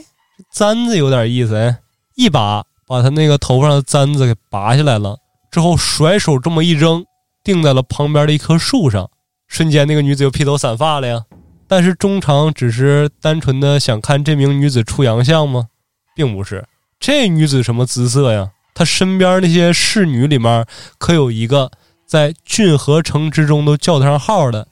[0.51, 1.79] 簪子有点意思。”哎，
[2.15, 5.17] 一把把她那个头发上的簪子给拔下来了，
[5.53, 7.05] 之后甩手这么一扔，
[7.43, 9.07] 定在了旁边的一棵树上。
[9.47, 11.25] 瞬间，那个女子就披头散发了呀。
[11.67, 15.67] 但是中场只是单纯的想看这名女子出洋相吗？
[16.15, 16.65] 并不是，
[16.99, 18.49] 这女子什么姿色呀？
[18.73, 20.65] 她身边那些侍女里面，
[20.97, 21.69] 可有一个
[22.07, 24.67] 在郡和城之中都叫得上号的，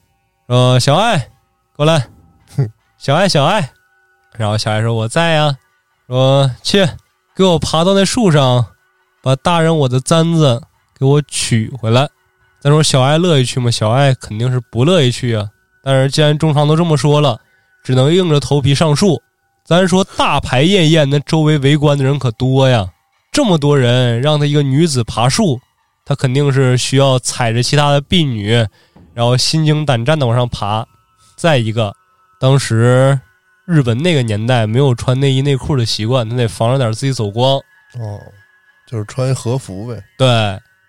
[0.48, 1.28] 呃，小爱，
[1.76, 2.08] 过来，
[2.98, 3.70] 小爱，小爱。
[4.36, 5.58] 然后小爱说：“我在呀。”
[6.08, 6.84] 说：“去，
[7.36, 8.66] 给我爬到那树上，
[9.22, 10.60] 把大人我的簪子
[11.02, 12.08] 给我取回来。”
[12.62, 13.68] 咱说小爱乐意去吗？
[13.70, 15.48] 小爱肯定是不乐意去啊。
[15.82, 17.40] 但是既然中长都这么说了，
[17.82, 19.20] 只能硬着头皮上树。
[19.64, 22.88] 咱说大排宴宴，那周围围观的人可多呀。
[23.32, 25.58] 这么多人让他一个女子爬树，
[26.04, 28.52] 他肯定是需要踩着其他的婢女，
[29.12, 30.86] 然后心惊胆战的往上爬。
[31.34, 31.92] 再一个，
[32.38, 33.18] 当时
[33.64, 37.56] 日本那个年代没有穿内衣内裤的习惯，他得防着点自己走光。
[37.98, 38.20] 哦，
[38.86, 40.00] 就是穿和服呗。
[40.16, 40.28] 对，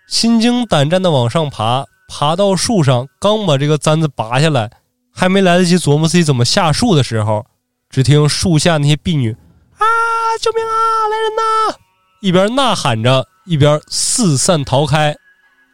[0.06, 4.70] 心惊胆战的往上爬，爬到树上，刚把这个簪子拔下来，
[5.12, 7.46] 还没来得及琢磨自己怎么下树的时候，
[7.88, 9.84] 只听树下那些婢女啊，
[10.40, 10.72] 救命啊，
[11.10, 11.76] 来人呐！
[12.20, 15.14] 一边呐喊着，一边四散逃开。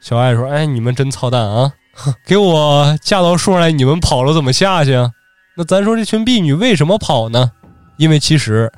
[0.01, 1.73] 小爱说：“哎，你们真操蛋啊！
[2.25, 5.11] 给我架到树上来，你们跑了怎么下去啊？
[5.57, 7.51] 那咱说这群婢女为什么跑呢？
[7.99, 8.73] 因为其实，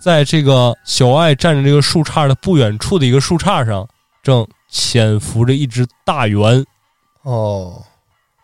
[0.00, 3.86] 在这个小爱站着这个树杈的不远处的一个树杈上，
[4.22, 4.44] 正
[4.74, 6.66] 潜伏着一只大猿。
[7.22, 7.80] 哦，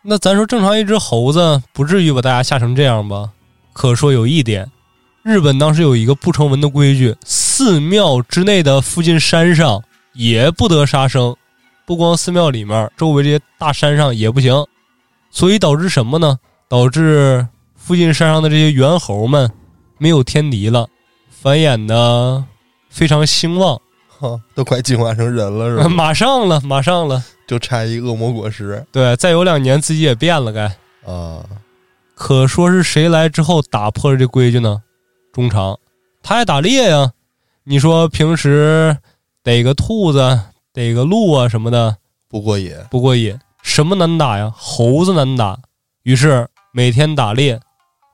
[0.01, 3.33] 那咱说正常一只猴子不至于把大家吓成这样吧？
[3.73, 4.71] 可说有一点。”
[5.23, 9.83] 日本当时有一个不成文的规矩：寺庙之内的附近山上
[10.15, 11.37] 也不得杀生，
[11.85, 14.55] 不光寺庙里面，周围这些大山上也不行。
[15.31, 16.39] 所以导致什么呢？
[16.69, 19.51] 导致附近山上的这些猿猴们
[19.99, 20.89] 没有天敌了，
[21.29, 22.43] 繁衍的
[22.89, 23.79] 非常兴旺，
[24.21, 25.89] 哈， 都快进化成人了，是吧？
[25.91, 28.85] 马上了，马上了，就差一恶魔果实。
[28.93, 30.65] 对，再有两年自己也变了，该
[31.11, 31.43] 啊。
[32.15, 34.83] 可说是谁来之后打破了这规矩呢？
[35.33, 35.79] 中长，
[36.23, 37.13] 他爱打猎呀。
[37.65, 38.97] 你说平时
[39.43, 40.41] 逮个兔子、
[40.73, 41.97] 逮个鹿啊什么的
[42.29, 42.75] 不过瘾。
[42.91, 44.53] 不过瘾，什么难打呀？
[44.55, 45.59] 猴子难打。
[46.03, 47.61] 于是每天打猎，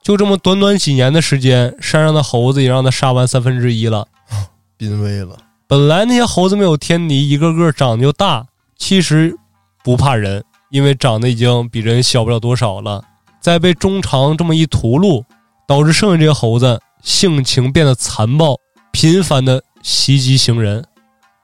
[0.02, 4.06] 就这么短短几年的时间，山上的猴子也让他杀完三分之一了。
[4.76, 5.36] 濒危了，
[5.68, 8.46] 本来那些猴子没有天敌，一个个长得就大，
[8.76, 9.36] 其实
[9.82, 13.02] 不怕人，因为长得已经比人小不了多少了。
[13.40, 15.24] 再被中长这么一屠戮，
[15.66, 18.56] 导致剩下这些猴子性情变得残暴，
[18.92, 20.84] 频繁的袭击行人。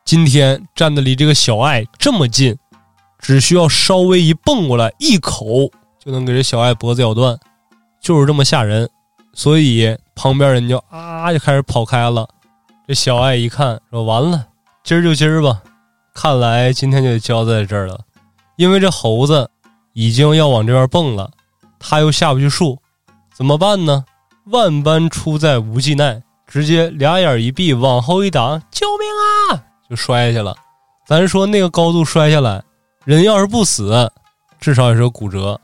[0.04, 2.56] 今天站的离这个小爱这么近，
[3.18, 5.44] 只需要稍微一蹦过来，一口
[5.98, 7.36] 就能给这小爱脖子咬断，
[8.00, 8.88] 就是这么吓人。
[9.34, 12.28] 所以旁边人就啊就开始跑开了。
[12.92, 14.48] 这小爱一看，说：“完了，
[14.84, 15.62] 今儿就今儿吧，
[16.12, 17.98] 看来今天就得交在这儿了，
[18.56, 19.48] 因为这猴子
[19.94, 21.30] 已经要往这边蹦了，
[21.78, 22.78] 他又下不去树，
[23.34, 24.04] 怎么办呢？
[24.48, 29.64] 万般出在无计奈，直接俩眼一闭，往后一挡，救命啊！
[29.88, 30.54] 就摔下去了。
[31.06, 32.62] 咱说那个高度摔下来，
[33.06, 34.12] 人要是不死，
[34.60, 35.58] 至少也是个骨折。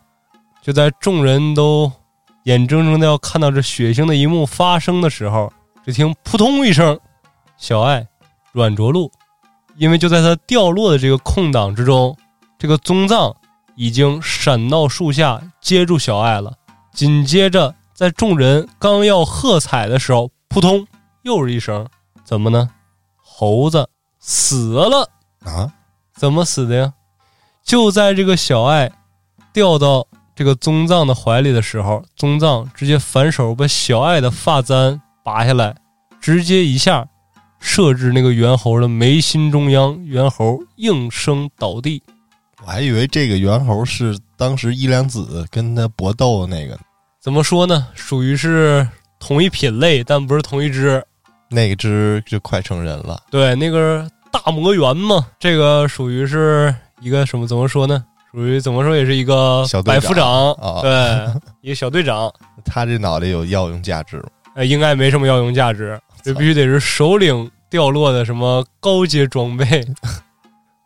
[0.63, 1.93] 就在众人都
[2.45, 5.53] 眼睁睁的要看到这血腥的一幕发生的时候，
[5.85, 6.99] 只听扑通一声。”
[7.59, 8.07] 小爱
[8.53, 9.11] 软着陆，
[9.77, 12.17] 因为就在他掉落的这个空档之中，
[12.59, 13.35] 这个宗藏
[13.77, 16.55] 已经闪到树下接住小爱了。
[16.93, 20.87] 紧接着，在众人刚要喝彩的时候，扑通，
[21.23, 21.87] 又是一声，
[22.25, 22.71] 怎么呢？
[23.23, 23.89] 猴子
[24.19, 25.11] 死了
[25.45, 25.73] 啊？
[26.15, 26.95] 怎么死的呀？
[27.63, 28.91] 就在这个小爱
[29.53, 35.77] 掉到这个宗藏的怀里的时候，宗藏直接反手把小爱的发簪拔下来，
[36.21, 37.07] 直接一下。
[37.61, 42.03] 设置那个猿猴的眉心中央，猿猴应声倒地。
[42.65, 46.79] 我还以为这个猿猴是当时伊良子跟他搏斗的那个。
[47.21, 47.89] 怎么说呢？
[47.95, 48.87] 属于是
[49.19, 51.03] 同一品类，但不是同一只。
[51.51, 53.23] 那个只就快成人了。
[53.31, 57.47] 对，那个大魔猿嘛，这个属于是一个什么？
[57.47, 58.05] 怎么说呢？
[58.33, 60.91] 属于怎么说也是一个小百夫长啊，对，
[61.63, 62.31] 一个小队长。
[62.65, 64.25] 他这脑袋有药用价值吗？
[64.57, 65.99] 呃，应该没什么药用价值。
[66.29, 69.83] 这必须得是首领掉落的什么高阶装备，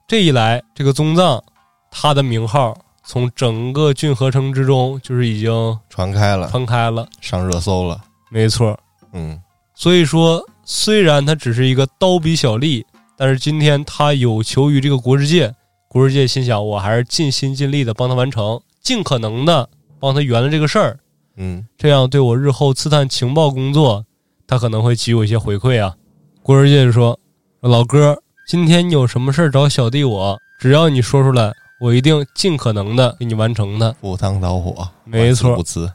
[0.06, 1.42] 这一来，这个宗藏，
[1.90, 8.00] 他的名号从整个郡河城之中就是已经传开了，传开了，上热搜了。
[8.30, 8.78] 没错，
[9.14, 9.36] 嗯，
[9.74, 12.84] 所以说，虽然他只是一个刀笔小吏，
[13.16, 15.52] 但是今天他有求于这个国之界，
[15.88, 19.68] 国之界心想，我还是尽心尽力的帮他完成，尽可能的
[19.98, 21.00] 帮他圆了这个事儿，
[21.36, 24.06] 嗯，这样对我日后刺探情报工作。
[24.46, 25.94] 他可能会给我一些回馈啊。
[26.42, 27.18] 郭世界就说
[27.60, 35.92] ：“老哥，今天你有什么事儿找小弟我，只要你说出来，我一定尽可能的给你完成的。”赴汤蹈火，没错，不辞。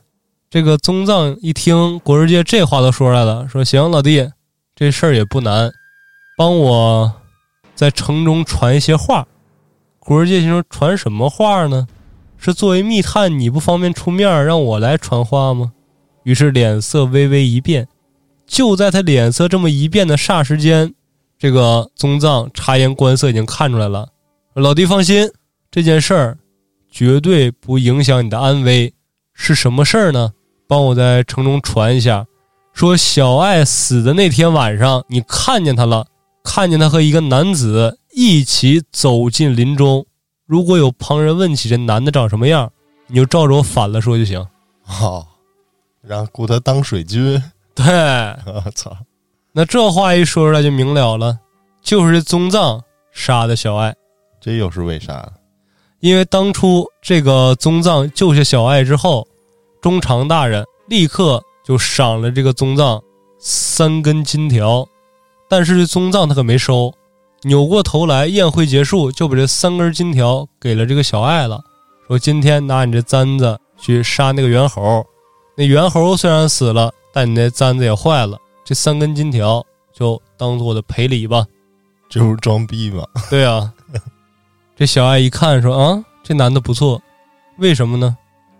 [0.49, 4.31] 这个宗藏一听郭世界这话都说出来了，说：“行，老弟，
[4.75, 5.71] 这事儿也不难，
[6.37, 7.11] 帮我
[7.75, 9.27] 在城中传一些话。”
[9.99, 11.85] 郭世界心说：“传什么话呢？
[12.37, 15.73] 是作为密探你不方便出面，让我来传话吗？”
[16.23, 17.87] 于是脸色微微一变。
[18.47, 20.95] 就在他脸色这么一变的霎时间，
[21.37, 24.07] 这个宗藏察言观色，已经看出来了。
[24.55, 25.29] 老弟放心，
[25.69, 26.37] 这件事儿
[26.89, 28.93] 绝对不影响你的安危。
[29.33, 30.31] 是什么事儿呢？
[30.67, 32.25] 帮我在城中传一下，
[32.73, 36.07] 说小爱死的那天晚上，你看见他了，
[36.43, 40.05] 看见他和一个男子一起走进林中。
[40.45, 42.71] 如果有旁人问起这男的长什么样，
[43.07, 44.43] 你就照着我反了说就行。
[44.81, 45.27] 好，
[46.01, 47.41] 然后雇他当水军。
[47.77, 47.85] 对，
[48.51, 48.97] 我 操！
[49.51, 51.37] 那这话一说出来就明了了，
[51.83, 53.95] 就是这宗藏杀的小爱，
[54.41, 55.31] 这又是为啥？
[55.99, 59.27] 因为当初这个宗藏救下小爱之后，
[59.79, 62.99] 中长大人立刻就赏了这个宗藏
[63.37, 64.83] 三根金条，
[65.47, 66.91] 但是这宗藏他可没收，
[67.43, 71.61] 扭过头来，宴会结束就把这三根金条给了这个小爱了，
[72.07, 75.05] 说今天拿你这簪子去杀那个猿猴，
[75.55, 76.91] 那猿猴虽然死了。
[77.13, 81.45] 但你那簪子也坏了，这三根金条就当做我的赔礼吧。
[82.09, 83.05] 这不是装逼吗？
[83.29, 83.73] 对啊，
[84.75, 87.01] 这小爱一看说：“啊，这男的不错，
[87.57, 88.15] 为什么呢？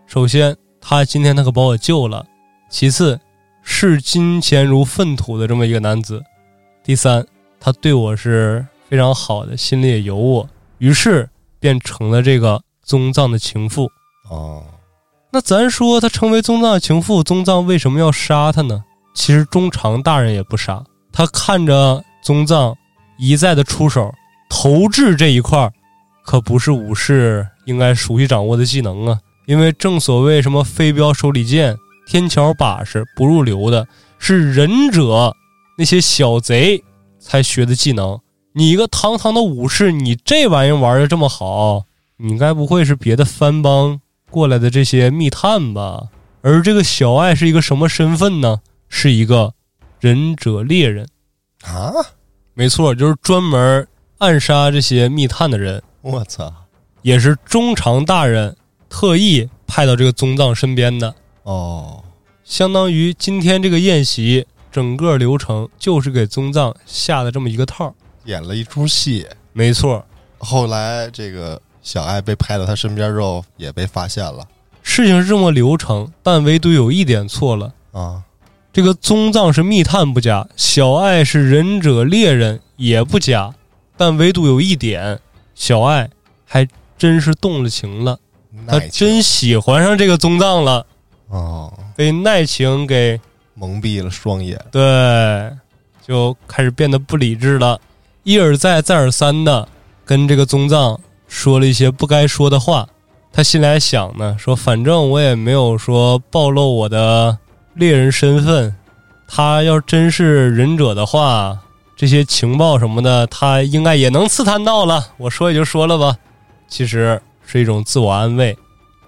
[0.06, 2.26] 首先，他今天他可把我救了；
[2.70, 3.20] 其次，
[3.62, 6.20] 视金钱如粪土的这么一个男子；
[6.84, 7.26] 第三，
[7.60, 11.30] 他对我是非常好的，心里也有我，于是
[11.60, 13.90] 便成了这个宗藏的情妇。”
[14.30, 14.64] 哦。
[15.32, 18.84] 那咱说他成为宗藏情妇，宗藏为什么要杀他呢？
[19.14, 22.76] 其实中长大人也不傻，他看着宗藏
[23.18, 24.14] 一再的出手
[24.50, 25.70] 投掷这一块，
[26.24, 29.20] 可不是武士应该熟悉掌握的技能啊。
[29.48, 31.76] 因为正所谓什么飞镖手里剑，
[32.08, 33.88] 天桥把式不入流的，
[34.20, 35.34] 是忍者
[35.78, 36.84] 那些小贼
[37.20, 38.20] 才学的技能。
[38.54, 41.84] 你一个堂堂的武士，你这玩意儿玩的这么好，
[42.18, 44.00] 你该不会是别的藩邦
[44.30, 46.10] 过来的这些密探吧？
[46.42, 48.62] 而这个小爱是一个什么身份呢？
[48.90, 49.54] 是一个
[50.00, 51.08] 忍者猎人，
[51.64, 51.92] 啊！
[52.54, 53.88] 没错，就是专门
[54.20, 56.54] 暗杀这些密探的人，我操！
[57.02, 58.56] 也是中长大人
[58.90, 61.14] 特意派到这个宗藏身边的。
[61.44, 62.04] 哦，
[62.44, 67.94] 相当于今天这个宴席整个流程就是给宗藏下的这么一个套。
[68.26, 69.26] 演了一出戏。
[69.54, 70.06] 没错，
[70.38, 74.46] 后来这个小爱被拍到他身边之后，也被发现了
[74.84, 77.74] 事情是这么流程，但唯独有一点错了。
[77.94, 78.22] 啊！
[78.74, 83.54] 这个宗藏是密探不假，小爱是忍者猎人也不假，
[83.96, 85.18] 但唯独有一点，
[85.56, 86.10] 小爱
[86.46, 86.68] 还
[86.98, 88.20] 真是动了情了，
[88.68, 90.86] 他真喜欢上这个宗藏了，
[91.30, 93.18] 哦，被耐情给
[93.54, 94.60] 蒙蔽了双眼。
[94.74, 95.50] 对，
[96.06, 97.80] 就开始变得不理智了，
[98.24, 99.66] 一而再再而三的
[100.04, 102.88] 跟这个宗藏说了一些不该说的话。
[103.32, 107.38] 他心里还想呢，说反正我也没有说暴露我的
[107.76, 108.76] 猎人身份，
[109.28, 111.60] 他要真是忍者的话，
[111.96, 115.06] 这些情报什么的，他应该也能刺探到了。
[115.18, 116.18] 我说也就说了吧，
[116.68, 118.58] 其实是一种自我安慰，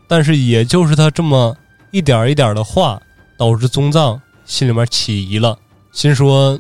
[0.08, 1.58] 但是也就是他这么
[1.90, 3.02] 一点儿一点儿的话，
[3.36, 5.58] 导致宗藏心里面起疑了，
[5.92, 6.60] 心说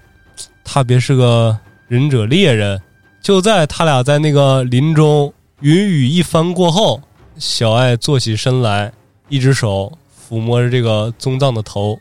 [0.64, 1.56] 他别是个
[1.88, 2.82] 忍者猎人。
[3.22, 5.32] 就在他俩在那个林中
[5.62, 7.02] 云雨一番过后，
[7.38, 8.94] 小爱坐起身来，
[9.28, 9.92] 一只手
[10.30, 12.00] 抚摸着这个宗藏的头，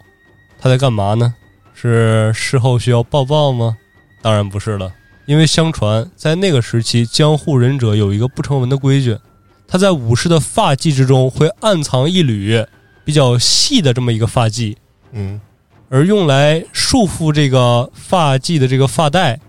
[0.60, 1.34] 他在干嘛呢？
[1.74, 3.76] 是事后需要抱抱吗？
[4.22, 4.92] 当然不是了，
[5.26, 9.18] 因为相传在那个时期，江户忍者有一个不成文的规矩，
[9.66, 12.64] 他在武士的发髻之中会暗藏一缕
[13.04, 14.76] 比较细的这么一个发髻，
[15.10, 15.40] 嗯，
[15.88, 19.40] 而用来束缚这个发髻的这个发带，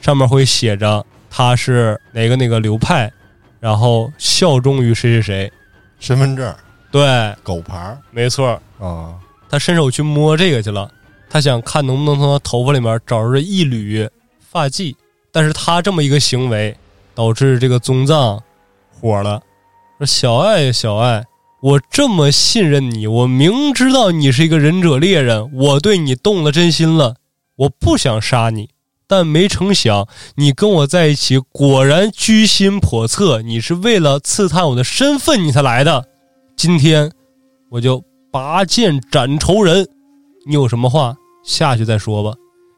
[0.00, 3.12] 上面会写着他是哪个哪个流派，
[3.60, 5.52] 然后效忠于谁谁谁。
[5.98, 6.54] 身份证、
[6.90, 7.98] 对，狗牌儿。
[8.10, 9.14] 没错，啊，
[9.48, 10.90] 他伸手去摸这个去了，
[11.28, 14.08] 他想看能不能从他头发里面找出这一缕
[14.40, 14.94] 发髻，
[15.32, 16.76] 但是他这么一个行为，
[17.14, 18.40] 导致这个宗藏
[19.00, 19.42] 火了，
[19.98, 21.24] 说小爱呀小爱，
[21.60, 27.16] 我这么信任你，我明知道你是一个忍者猎人，我对你动了真心了，
[27.56, 28.70] 我不想杀你，
[29.08, 30.06] 但没成想
[30.36, 36.06] 你跟我在一起，果然居心叵测，你是为了刺探我的身份你才来的，
[36.56, 37.10] 今天
[37.70, 39.88] 我就拔剑斩仇人，
[40.46, 42.32] 你有什么话下去再说吧。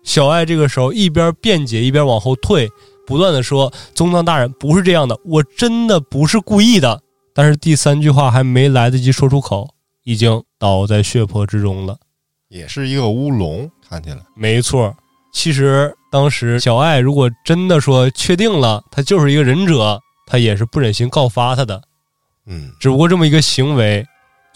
[0.04, 2.70] 小爱这个时候一边辩解一边往后退，
[3.06, 7.02] 不断的说：“宗藏大人不是这样的，我真的不是故意的。”
[7.34, 9.68] 但是第三句话还没来得及说出口，
[10.04, 11.98] 已经倒在血泊之中了。
[12.48, 14.94] 也是一个乌龙，看起来没错，
[15.32, 21.80] 其实当时小爱如果真的说确定了他就是一个忍者，他也是不忍心告发他的。
[22.46, 24.04] 嗯，只不过这么一个行为，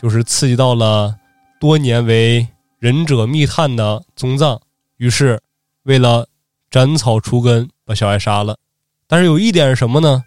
[0.01, 1.15] 就是刺激到了
[1.61, 2.47] 多年为
[2.79, 4.61] 忍者密探的宗藏，
[4.97, 5.41] 于是
[5.85, 6.27] 为了
[6.71, 8.57] 斩草除根，把小爱杀了。
[9.07, 10.23] 但是有一点是什么呢？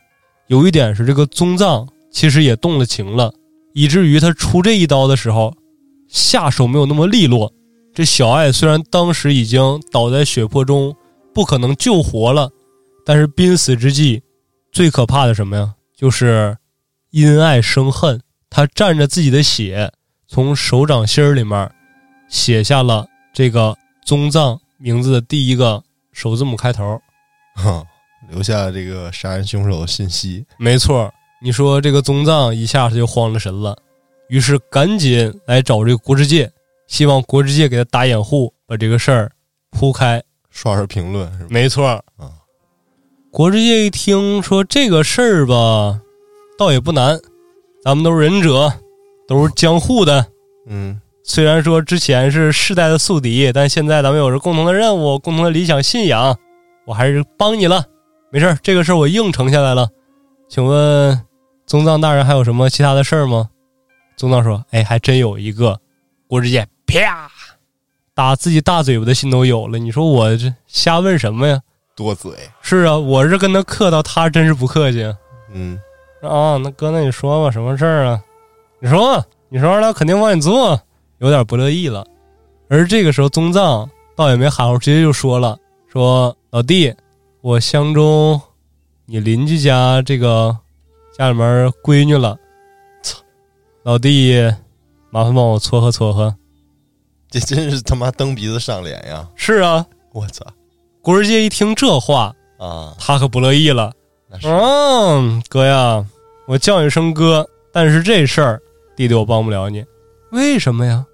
[0.48, 3.34] 有一点是这个宗藏其实也动了情了，
[3.74, 5.54] 以至于他出这一刀的时候，
[6.08, 7.52] 下手没有那么利落。
[7.94, 10.96] 这小爱虽然当时已经倒在血泊中，
[11.38, 12.52] 不可能救活了，
[13.06, 14.20] 但是濒死之际，
[14.72, 15.72] 最可怕的什么呀？
[15.96, 16.58] 就是
[17.12, 18.20] 因爱生恨。
[18.50, 19.92] 他蘸着自己的血，
[20.28, 21.72] 从手掌心儿里面
[22.28, 25.80] 写下了这个宗藏名字的第一个
[26.12, 27.00] 首字母开头。
[27.54, 27.86] 哈，
[28.32, 30.44] 留下了这个杀人凶手的信息。
[30.58, 33.78] 没错，你说这个宗藏一下子就慌了神了，
[34.30, 36.52] 于是赶紧来找这个国之界，
[36.88, 39.32] 希望国之界给他打掩护，把这个事儿
[39.70, 40.20] 铺开。
[40.58, 41.48] 刷刷评论是吧？
[41.52, 41.86] 没错，
[42.18, 42.34] 啊，
[43.30, 46.02] 国之界一听说这个事儿吧，
[46.58, 47.20] 倒也不难，
[47.84, 48.74] 咱们都是忍者，
[49.28, 50.26] 都是江户的。
[50.66, 56.36] 嗯，虽然说之前是世代的宿敌，但现在咱们有着共同的任务、共同的理想信仰，
[56.88, 57.86] 我还是帮你了。
[58.32, 59.88] 没事儿，这个事儿我应承下来了。
[60.50, 61.22] 请问
[61.68, 63.50] 宗藏大人还有什么其他的事儿吗？
[64.16, 65.80] 宗藏说：“哎，还真有一个。”
[66.28, 67.30] 国之界啪
[68.18, 69.78] 打自己大嘴巴的心都有了。
[69.78, 71.62] 你说我这瞎问什么呀？
[71.96, 72.32] 多嘴。
[72.64, 75.04] 是啊，我是跟他客套，他真是不客气。
[75.54, 75.80] 嗯，
[76.24, 78.20] 啊，那哥，那你说吧，什么事儿啊？
[78.80, 80.82] 你说，你说完了肯定帮你做，
[81.20, 82.04] 有点不乐意了。
[82.70, 85.56] 而这个时候，宗藏倒也没含糊，直接就说了
[85.88, 86.92] ：“说老弟，
[87.42, 88.42] 我相中
[89.06, 90.58] 你邻居家这个
[91.16, 92.36] 家里面闺女了，
[93.04, 93.20] 操，
[93.84, 94.34] 老弟，
[95.12, 96.36] 麻烦帮我撮合撮合。
[97.30, 100.46] 这真是他妈蹬鼻子上脸呀！”是啊，我操！
[101.02, 103.94] 国之界一听这话，啊，他可不乐意了。
[104.44, 106.06] 嗯，哥呀，
[106.48, 108.62] 我叫你声哥，但是这事儿，
[108.96, 109.86] 弟弟我帮不了你。
[110.32, 111.06] 为什么呀？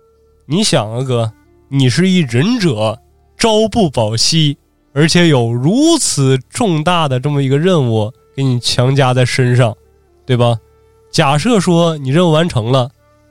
[0.47, 1.32] 你想啊，哥，
[1.70, 2.99] 你是一忍者，
[3.38, 4.57] 朝不保夕，
[4.93, 9.76] 而且有如此重大的这么一个任务给你强加在身上，
[10.26, 10.57] 对吧？
[11.11, 12.89] 假设说你任务完成了，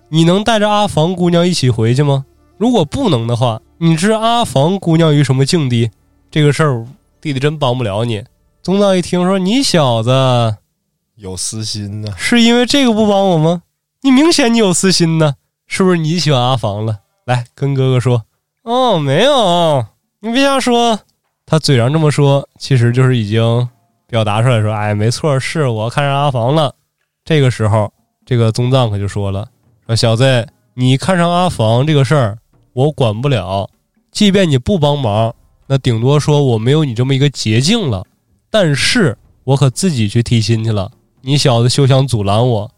[0.08, 2.24] 你能带着阿房姑娘一起回去吗？
[2.56, 5.90] 如果不能的话，你知阿房姑娘于什么境地？
[6.30, 6.86] 这个事儿，
[7.20, 8.24] 弟弟真帮不了你。
[8.62, 10.56] 宗藏一听说你小子
[11.16, 12.14] 有私心呢。
[12.16, 13.62] 是因为这个不帮我吗？
[14.02, 15.34] 你明显你有私心呢，
[15.66, 17.00] 是不是你喜欢阿房了？
[17.24, 18.24] 来跟哥哥说，
[18.62, 19.84] 哦，没有，
[20.20, 21.00] 你别瞎说。
[21.46, 23.68] 他嘴上这么说，其实就是已经
[24.06, 26.74] 表达出来说，哎，没错，是我看上阿房了。
[27.24, 27.92] 这个时候，
[28.24, 29.48] 这个宗藏可就说了，
[29.86, 32.38] 说小子，你看上阿房这个事儿，
[32.72, 33.68] 我管不了。
[34.10, 35.34] 即便你不帮忙，
[35.66, 38.04] 那顶多说我没有你这么一个捷径了。
[38.50, 40.92] 但是我可自己去提亲去了，
[41.22, 42.70] 你小子休想阻拦我！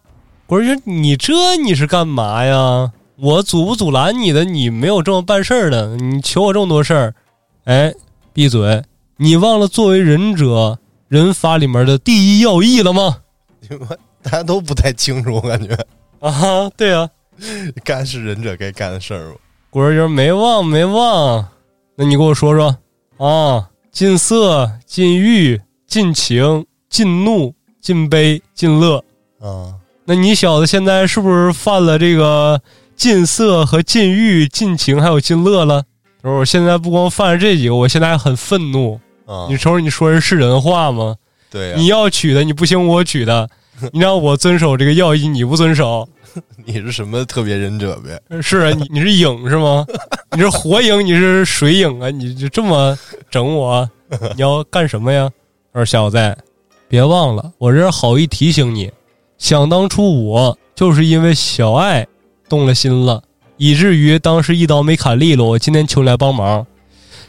[0.46, 2.92] 我说你这你是干嘛呀？
[3.16, 4.44] 我阻不阻拦你的？
[4.44, 7.14] 你没有这么办事儿的，你求我这么多事儿，
[7.64, 7.92] 哎，
[8.32, 8.82] 闭嘴！
[9.16, 10.78] 你忘了作为忍者
[11.08, 13.18] 忍法里面的第一要义了吗？
[13.60, 13.88] 你们
[14.22, 15.74] 大家都不太清楚，我感觉
[16.20, 17.08] 啊，对啊，
[17.82, 19.36] 干是忍者该干的事儿吗？
[19.74, 21.48] 果儿就是没忘没忘，
[21.96, 22.76] 那你给我说说
[23.18, 29.02] 啊，禁色、禁欲、禁情、禁怒、禁悲、禁乐。
[29.40, 32.62] 啊，那你小子现在是不是犯了这个
[32.94, 35.82] 禁色和禁欲、禁情还有禁乐了？
[36.22, 39.00] 他说我现在不光犯了这几个，我现在还很愤怒。
[39.26, 41.16] 啊，你瞅瞅你说人是人话吗？
[41.50, 43.50] 对呀、你要娶的你不行，我娶的，
[43.92, 46.08] 你让我遵守这个要义，你不遵守。
[46.64, 48.40] 你是什么特别忍者呗？
[48.42, 49.86] 是啊，你你是影是吗？
[50.32, 52.10] 你是火影，你是水影啊？
[52.10, 52.98] 你就这么
[53.30, 53.88] 整我？
[54.34, 55.30] 你要干什么呀？
[55.72, 56.36] 我说小子，
[56.88, 58.90] 别忘了，我这是好意提醒你。
[59.38, 62.06] 想当初我就是因为小爱
[62.48, 63.22] 动了心了，
[63.56, 65.48] 以至于当时一刀没砍利落。
[65.48, 66.66] 我今天求你来帮忙。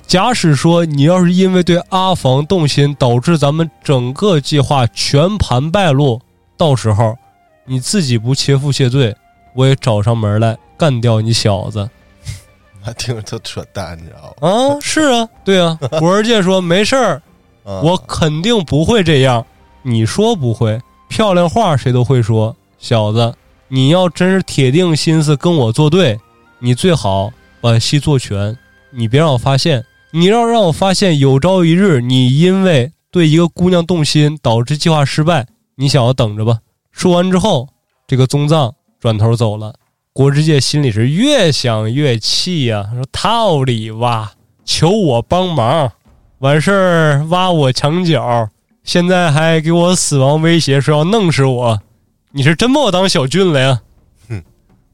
[0.06, 6.22] 假使说你要是因为对阿房动心，导致咱们整个计划全盘败露，
[6.56, 7.18] 到时候
[7.66, 9.16] 你自己不切腹谢罪，
[9.56, 11.90] 我也找上门来干掉你小子
[12.86, 14.50] 我听着特扯淡，你知道吗？
[14.50, 14.78] 啊！
[14.80, 15.78] 是啊，对啊。
[16.00, 17.22] 古儿界说没事儿，
[17.64, 19.46] 啊我肯定不会这样。
[19.82, 22.56] 你说不会，漂亮话谁都会说。
[22.78, 23.34] 小子，
[23.68, 26.20] 你要真是铁定心思跟我作对，
[26.60, 28.56] 你最好把戏做全，
[28.92, 29.84] 你别让我发现。
[30.12, 36.60] 你要让我发现有朝一日你因为对一个姑娘动心导致计划失败，你想要等着吧。
[36.96, 37.68] 说完之后，
[38.08, 39.76] 这个宗藏转头走了。
[40.14, 44.32] 国之介心里是越想越气呀、说套里挖，
[44.64, 45.92] 求我帮忙，
[46.40, 48.50] 完事儿挖我墙角，
[48.86, 51.78] 现在还给我死亡威胁，说要弄死我，
[52.32, 53.82] 你是真把我当小俊了呀？
[54.30, 54.42] 哼！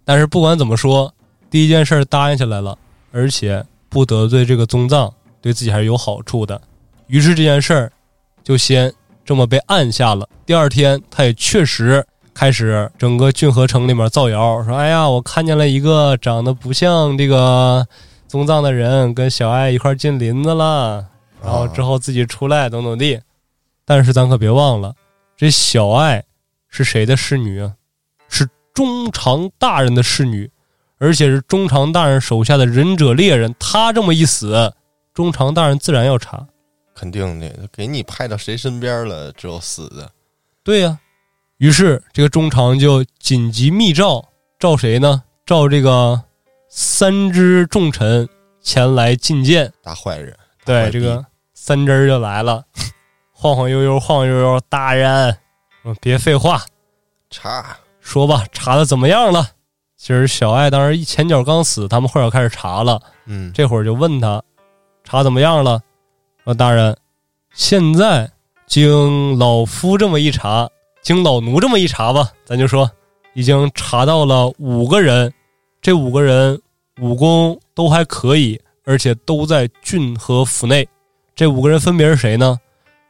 [0.03, 1.13] 但是不管怎么说，
[1.51, 2.75] 第一件事答应下来了，
[3.11, 6.59] 而且不得罪这个宗藏，对自己还是有好处的。
[7.05, 7.91] 于是这件事儿
[8.43, 8.91] 就先
[9.31, 10.27] 这么被按下了。
[10.45, 17.87] 第二天，他也确实开始整个郡河城里面造谣，说：“哎呀，我看见了一个长得不像这个
[18.27, 21.07] 宗藏的人，跟小爱一块进林子了。”
[21.41, 23.21] 然后之后自己出来，怎么怎么地。
[23.85, 24.93] 但是咱可别忘了，
[25.37, 26.21] 这小爱
[26.67, 27.71] 是谁的侍女啊？
[28.27, 30.51] 是中长大人的侍女，
[30.97, 33.55] 而且是中长大人手下的忍者猎人。
[33.57, 34.73] 他这么一死，
[35.13, 36.45] 中长大人自然要查。
[36.93, 40.09] 肯定的，给你派到谁身边了，只有死的。
[40.63, 40.99] 对呀、
[41.57, 44.23] 于是这个中常就紧急密诏，
[44.59, 45.23] 召谁呢？
[45.45, 46.21] 召这个
[46.69, 48.27] 三支重臣
[48.61, 49.71] 前来觐见。
[49.81, 50.31] 大坏人，
[50.63, 52.63] 大对，这个三只儿就来了，
[53.33, 55.35] 晃晃悠悠，晃晃悠悠，大人，
[55.83, 56.63] 嗯，别废话，
[57.29, 59.49] 查说吧，查的怎么样了？
[59.97, 64.41] 其实小爱当时一前脚刚死，他们后脚开始查了，嗯，这会儿就问他
[65.03, 65.81] 查怎么样了？
[66.43, 66.97] 说大人，
[67.53, 68.29] 现在
[68.67, 70.67] 经老夫这么一查，
[71.01, 72.89] 经老奴这么一查吧，咱就说
[73.33, 75.31] 已经查到了五个人，
[75.81, 76.59] 这五个人
[76.99, 80.87] 武功都还可以，而且都在郡和府内。
[81.35, 82.59] 这五个人分别是谁呢？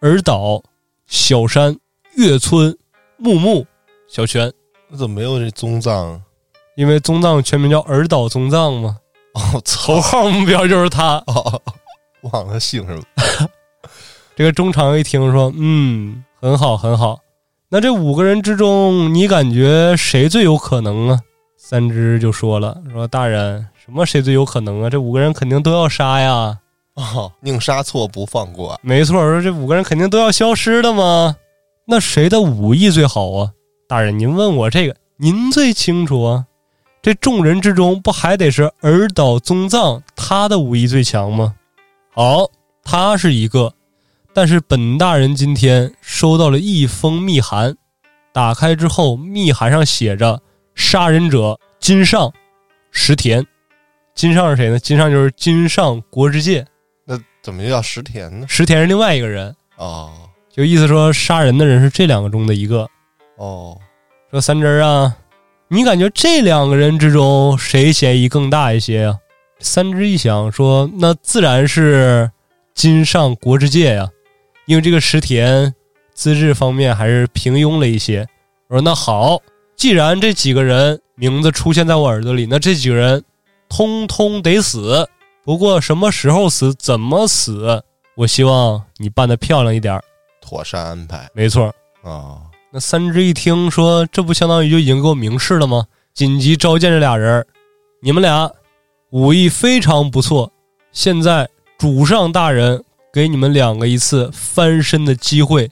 [0.01, 0.61] 尔岛、
[1.07, 1.77] 小山、
[2.15, 2.77] 月村、
[3.17, 3.65] 木木、
[4.07, 4.51] 小泉。
[4.89, 6.21] 那怎么没有这宗藏？
[6.75, 8.97] 因为宗藏全名叫尔岛宗藏嘛，
[9.34, 9.95] 哦，操！
[9.95, 11.15] 头号目标就是他。
[11.27, 11.61] 哦，
[12.24, 13.03] 忘了他姓什么？
[14.36, 17.19] 这个中长一听说，嗯，很好，很好。
[17.69, 21.19] 那这五个人之中，你感觉谁最有可能啊？
[21.57, 24.89] 三只就说了，说大人，什么谁最有可能啊？
[24.89, 26.57] 这五个人肯定都要杀呀。
[26.95, 28.78] 哦，宁杀错不放过。
[28.84, 31.36] 没错，说这五个人肯定都要消失的嘛。
[31.86, 33.51] 那谁的武艺最好啊？
[33.88, 36.45] 大人，您问我这个，您最清楚啊。
[37.01, 41.55] 这众人之中，不还得是尔岛宗藏他的武艺最强吗？
[42.14, 42.49] 好，
[42.84, 43.74] 他是一个。
[44.34, 47.76] 但是本大人今天收到了一封密函，
[48.32, 50.41] 打开之后，密函上写着
[50.76, 52.32] “杀人者金上
[52.91, 53.45] 石田”。
[54.14, 54.78] 金上是谁呢？
[54.78, 56.66] 金上就是金上国之介。
[57.05, 58.45] 那怎么又叫石田呢？
[58.47, 60.12] 石田是另外一个人哦
[60.49, 62.88] 就意思说杀人的人是这两个中的一个。
[63.38, 63.78] 哦，
[64.30, 65.16] 说三枝儿啊，
[65.70, 69.18] 你感觉这两个人之中谁嫌疑更大一些呀、
[69.62, 72.30] 三枝一想说，那自然是
[72.74, 74.09] 今上国之界呀，
[74.66, 75.74] 因为这个石田
[76.14, 78.28] 资质方面还是平庸了一些。
[78.68, 79.39] 我说那好，
[79.76, 83.24] 既然这几个人名字出现在我耳朵里，那这几个人
[83.70, 85.07] 通通得死。
[85.43, 87.84] 不过什么时候死，怎么死，
[88.16, 90.03] 我希望你办的漂亮一点儿。
[90.41, 92.41] 妥善安排没错，啊。
[92.72, 95.86] 那三枝一听说，这不相当于就已经给我明示了吗？
[96.14, 97.45] 紧急召见这俩人，
[98.01, 98.49] 你们俩
[99.12, 100.51] 武艺非常不错，
[100.91, 105.70] 现在主上大人给你们两个一次翻身的机会。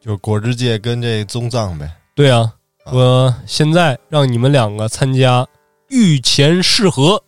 [0.00, 1.90] 就是果之界跟这宗藏呗。
[2.14, 5.46] 对啊，啊我现在让你们两个参加
[5.88, 7.22] 御前试合，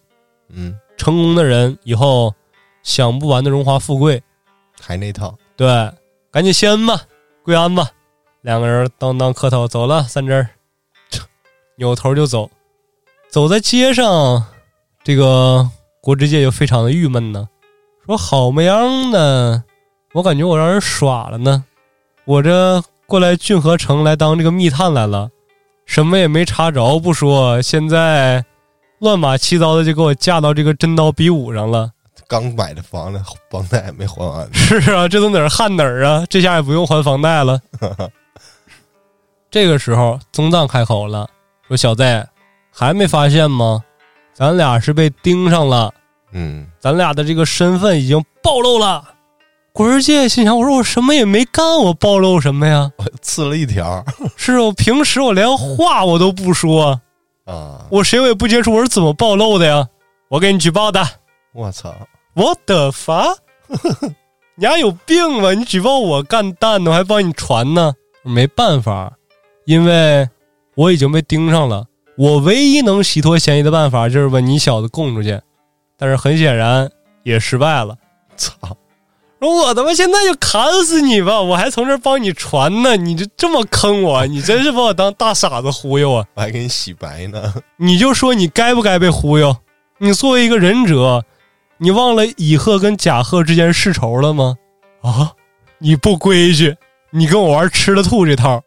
[0.48, 2.34] 嗯，成功的人以后
[2.82, 4.22] 享不完的荣华富贵。
[4.80, 5.36] 还那套。
[5.56, 5.68] 对，
[6.30, 7.02] 赶紧谢恩吧，
[7.42, 7.90] 跪安吧。
[8.40, 10.48] 两个人当当磕头走了，三枝儿
[11.76, 12.50] 扭头就走。
[13.28, 14.46] 走在街上，
[15.02, 15.68] 这个
[16.00, 17.48] 国之界就非常的郁闷呢，
[18.06, 19.64] 说好么样呢？
[20.12, 21.64] 我感觉我让人耍了呢。
[22.24, 25.30] 我这过来郡河城来当这个密探来了，
[25.86, 28.44] 什么也没查着不说，现在
[28.98, 31.90] 乱码七糟的就给我架到这个真刀比武上了。
[32.28, 33.20] 刚买的房子，
[33.50, 34.52] 房贷还没还完呢。
[34.52, 36.24] 是啊，这都哪儿焊哪儿啊？
[36.28, 37.58] 这下也不用还房贷了。
[39.50, 41.28] 这个时候，宗藏开口了，
[41.66, 42.28] 说：“小子，
[42.70, 43.82] 还没发现吗？
[44.40, 45.92] 咱俩是被盯上了，
[46.32, 49.04] 嗯，咱俩的这个身份已经暴露了。”
[49.70, 52.90] 国儿姐心想：“我说我什么也没干，我暴露什么呀？
[52.96, 54.02] 我刺了一条
[54.36, 56.98] 是啊我平时我连话我都不说，
[57.44, 57.84] 啊！
[57.90, 59.86] 我谁我也不接触，我是怎么暴露的呀？
[60.28, 61.06] 我给你举报的。
[61.52, 61.94] 我操！
[62.34, 63.26] 我的发，
[64.54, 65.52] 你丫有病吧？
[65.52, 67.92] 你举报我干蛋呢，我还帮你传呢。
[68.22, 69.12] 没办法，
[69.66, 70.26] 因为
[70.76, 71.84] 我已经被盯上了。
[72.20, 75.40] 我唯一能洗脱嫌疑的办法就是把你小子供出去，
[75.96, 76.90] 但是很显然
[77.22, 77.96] 也失败了。
[78.36, 78.76] 操！
[79.40, 81.40] 我他妈现在就砍死你吧！
[81.40, 86.26] 我还从这儿帮你传呢，你就这么坑我，你真是把我当大傻子忽悠啊！
[86.36, 87.54] 我还给你洗白呢。
[87.78, 89.56] 你就说你该不该被忽悠？
[89.96, 91.24] 你作为一个忍者，
[91.78, 94.56] 你忘了乙贺跟甲贺之间世仇了吗？
[95.00, 95.32] 啊！
[95.78, 96.76] 你不规矩，
[97.12, 98.62] 你跟我玩吃了吐这套，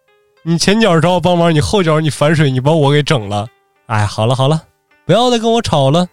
[0.46, 3.48] 你前脚找我帮忙，你后脚你反水，你把我给整了。
[3.86, 4.64] 哎，好了好了，
[5.06, 6.08] 不要再跟我吵了。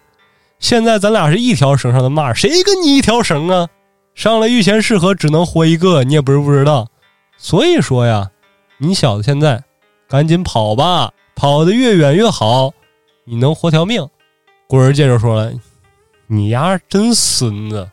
[0.57, 3.67] 现在咱俩是一条绳上的蚂蚱，谁跟你一条绳啊？
[4.15, 6.87] 上了御前试合只能活一个，你也不是不知道。
[7.37, 8.31] 所以说呀，
[8.77, 9.61] 你小子现在
[10.07, 12.71] 赶紧跑吧，跑得越远越好，
[13.25, 14.07] 你能活条命。
[14.67, 15.51] 古人接着说了
[16.27, 17.89] ：“你丫真孙子，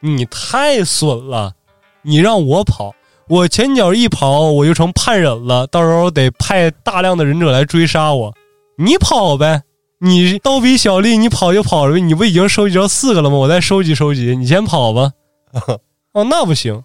[0.00, 1.52] 你太损了！
[2.00, 2.94] 你让我跑，
[3.32, 8.34] 我前脚一跑我就成叛忍了，到时候得派大量的忍者来追杀我。
[8.76, 9.62] 你跑呗，
[10.00, 12.00] 你刀比小丽，你跑就跑了呗。
[12.02, 13.38] 你不已经收集着四个了吗？
[13.38, 15.12] 我再收集收集，你先跑吧。
[16.12, 16.84] 哦，那不行，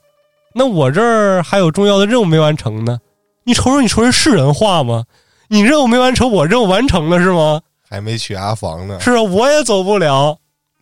[0.55, 2.97] 那我这儿还有重要的任务没完成呢。
[3.43, 5.03] 你瞅瞅，你说这是人话吗？
[5.49, 7.59] 你任务没完成，我任务完成了是吗？
[7.89, 8.97] 还没去阿房呢。
[9.01, 10.37] 是啊，我也走不了。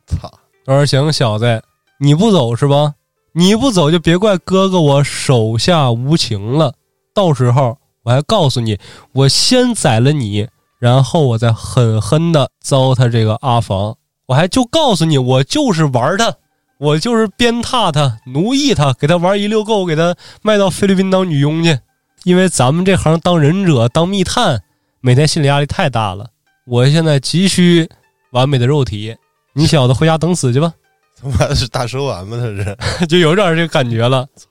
[0.05, 0.31] 操！
[0.67, 1.63] 我说行，小子，
[1.99, 2.93] 你不走是吧？
[3.37, 6.73] 你不走就别怪哥哥我手下无情了。
[7.13, 8.79] 到时候我还告诉你，
[9.11, 10.47] 我先宰了你，
[10.79, 13.97] 然后我再狠狠的糟蹋这个阿房。
[14.27, 16.33] 我还就告诉你，我就是玩他，
[16.79, 21.77] 我就是鞭挞他、奴役他，给他玩一溜够，给他卖到菲律宾当女佣去。
[22.23, 24.63] 因为咱们这行当忍者、当密探，
[25.01, 26.29] 每天心理压力太大了。
[26.65, 27.89] 我现在急需
[28.31, 29.13] 完美的肉体，
[29.53, 30.73] 你小子回家等死去吧。
[31.19, 32.37] 他妈的是大蛇丸吗？
[32.37, 33.05] 他是？
[33.07, 34.27] 就有点这个感觉了。
[34.35, 34.47] 操！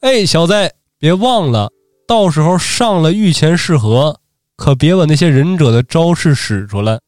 [0.00, 1.70] 哎，小子，别忘了，
[2.06, 4.20] 到时候上了御前试合，
[4.56, 7.00] 可别把那些忍者的招式使出来。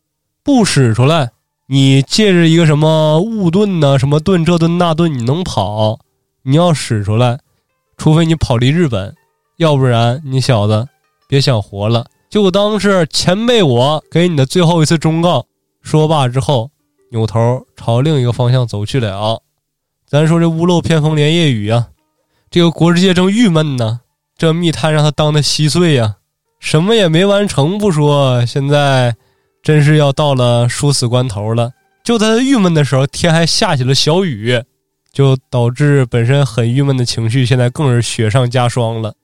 [0.43, 1.33] 不使出来，
[1.67, 5.99] 你借着一个什么雾盾呐、什么盾这盾那盾，你能跑？
[6.43, 7.41] 你要使出来，
[7.97, 9.15] 除非你跑离日本，
[9.57, 10.87] 要不然你小子
[11.29, 12.07] 别想活了。
[12.31, 15.45] 就当是前辈我给你的最后一次忠告。
[15.83, 16.71] 说罢之后，
[17.11, 19.43] 扭头朝另一个方向走去了。
[20.09, 21.89] 咱说这屋漏偏逢连夜雨啊，
[22.51, 24.01] 这个国之界正郁闷呢，
[24.37, 26.17] 这密探让他当的稀碎呀，
[26.61, 29.17] 什么也没完成不说，现在
[29.63, 31.73] 真是要到了殊死关头了。
[32.05, 34.63] 就在他郁闷的时候，天还下起了小雨，
[35.13, 39.15] 就导致本身很郁闷的情绪现在更是雪上加霜了。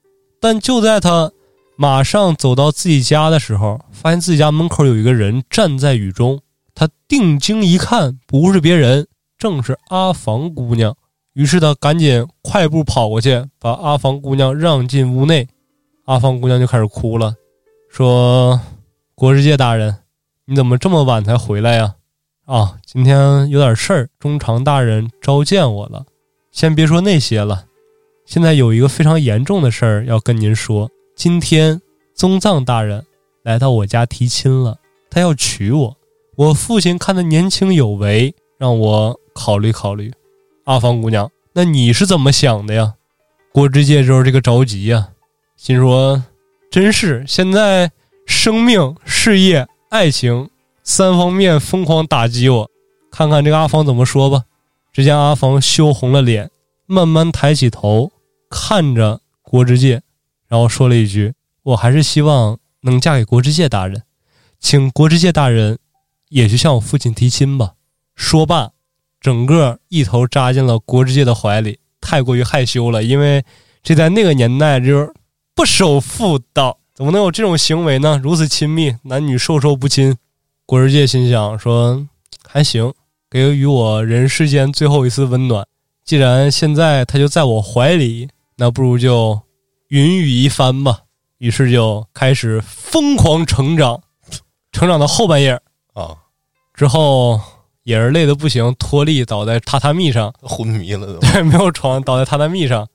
[0.41, 1.31] 但就在他
[1.77, 6.41] 马上走到自己家的时候，发现自己家门口有一个人站在雨中。
[6.75, 9.07] 他定睛一看，不是别人，
[9.37, 10.95] 正是阿房姑娘。
[11.33, 15.47] 于是他赶紧快步跑过去，把阿房姑娘让进屋内。
[16.05, 17.35] 阿房姑娘就开始哭了，
[17.89, 18.59] 说
[19.15, 19.95] ：“国之界大人，
[20.45, 21.95] 你怎么这么晚才回来呀？
[22.45, 26.05] 啊，今天有点事儿，中长大人召见我了。
[26.51, 27.65] 先别说那些了，
[28.25, 30.89] 现在有一个非常严重的事儿要跟您说。
[31.15, 31.81] 今天
[32.15, 33.05] 宗藏大人
[33.43, 34.77] 来到我家提亲了，
[35.09, 35.97] 他要娶我。”
[36.35, 40.11] 我父亲看他年轻有为，让我考虑考虑。
[40.63, 42.95] 阿芳姑娘，那你是怎么想的呀？
[43.51, 45.09] 郭之介就是这个着急呀，
[45.55, 46.23] 心说：
[46.71, 47.91] 真是现在
[48.25, 50.49] 生命、事业、爱情
[50.83, 52.71] 三方面疯狂打击我。
[53.11, 54.45] 看看这个阿芳怎么说吧。
[54.91, 56.49] 只见阿芳羞红了脸，
[56.87, 58.11] 慢慢抬起头
[58.49, 60.01] 看着郭之介，
[60.47, 64.01] 然后说了一句：“我还是希望能嫁给郭之介大人，
[64.59, 65.77] 请郭之介大人。”
[66.33, 67.73] 也去向我父亲提亲吧。
[68.15, 68.71] 说罢，
[69.21, 73.03] 整个一头扎进了国之界的怀里，太过于害羞了。
[73.03, 73.45] 因为
[73.83, 75.13] 这在那个年代就是
[75.53, 78.19] 不守妇道，怎么能有这种行为呢？
[78.23, 80.17] 如此亲密，男女授受不亲。
[80.65, 82.07] 国之界心想说
[82.49, 82.91] ：“还行，
[83.29, 85.67] 给予我人世间最后一丝温暖。
[86.03, 89.39] 既然现在他就在我怀里，那不如就
[89.89, 91.01] 云雨一番吧。”
[91.37, 94.01] 于是就开始疯狂成长，
[94.71, 95.61] 成长到后半夜
[95.93, 96.17] 啊。
[96.83, 97.39] 之后
[97.83, 101.17] 也是累得不行，脱力倒在榻榻米上，昏迷了都。
[101.19, 102.85] 对，没有床，倒在榻榻米上，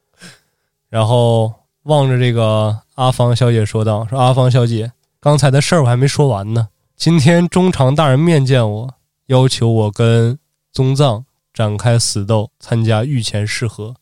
[0.91, 1.51] 然后
[1.85, 6.69] 望着这个阿芳小姐说道：“说阿芳小姐，刚才的事儿我还没说完呢。
[6.97, 8.91] 今天中长大人面见我，
[9.29, 10.39] 要求我跟
[10.71, 11.25] 宗藏
[11.55, 13.95] 展开死斗，参加御前试合。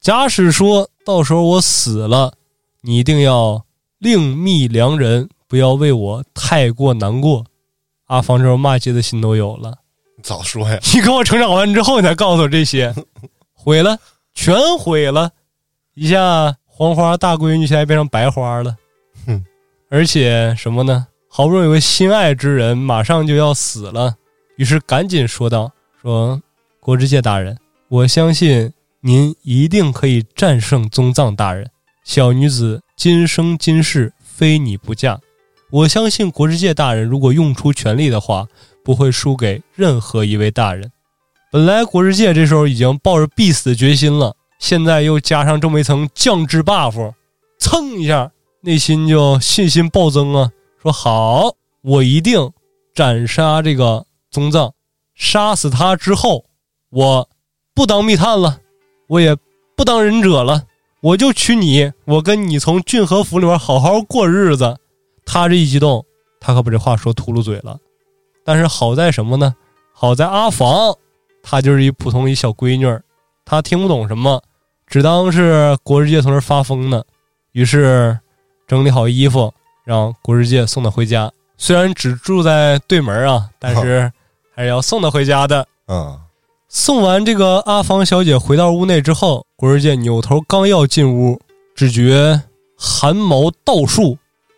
[0.00, 2.34] 假使说到时候我死了，
[2.82, 3.64] 你一定要
[3.98, 7.44] 另觅良人，不要为我太过难过。”
[8.06, 9.74] 阿芳这时候骂街的心都有了，
[10.22, 10.78] 早说呀！
[10.94, 12.94] 你跟我成长完之后，你才告诉我这些，
[13.52, 13.98] 毁了，
[14.32, 15.30] 全毁了，
[15.94, 18.76] 一下黄花大闺女现在变成白花了，
[19.26, 19.44] 哼！
[19.88, 21.06] 而且什么呢？
[21.28, 24.14] 好不容易有个心爱之人马上就要死了，
[24.56, 26.40] 于是赶紧说道：“说
[26.80, 31.68] 国之界大人，我相信您一定可以战胜宗藏大人。
[32.04, 35.20] 小女子今生今世非你不嫁。”
[35.70, 38.46] 我相信国之界大人如果用出全力的话，
[38.84, 40.90] 不会输给任何一位大人。
[41.50, 47.12] 本来国之界这时候已经抱着必死的决心了，现在又加上这么一层降智 buff，
[47.58, 50.50] 蹭一下内心就信心暴增啊！
[50.80, 51.52] 说好，
[51.82, 52.52] 我一定
[52.94, 54.72] 斩杀这个宗藏，
[55.14, 56.44] 杀死他之后，
[56.90, 57.28] 我
[57.74, 58.60] 不当密探了，
[59.08, 59.36] 我也
[59.76, 60.64] 不当忍者了，
[61.00, 64.76] 我就娶你，我跟你从郡河府里边好好过日子。
[65.26, 66.02] 他这一激动，
[66.40, 67.76] 他可把这话说秃噜嘴了。
[68.44, 69.54] 但是好在什么呢？
[69.92, 70.96] 好在阿房，
[71.42, 72.86] 她就是一普通一小闺女，
[73.44, 74.42] 她听不懂什么，
[74.86, 77.02] 只当是国之界从这发疯呢。
[77.52, 78.18] 于是
[78.68, 79.52] 整理好衣服，
[79.84, 81.30] 让国之界送她回家。
[81.56, 84.12] 虽然只住在对门啊，但是
[84.54, 85.66] 还是要送她回家的。
[85.88, 86.20] 嗯，
[86.68, 91.40] 送完这个阿房小姐回到屋内之后，国之界扭头刚要进屋，
[91.74, 92.42] 只觉
[92.76, 94.16] 汗毛倒竖。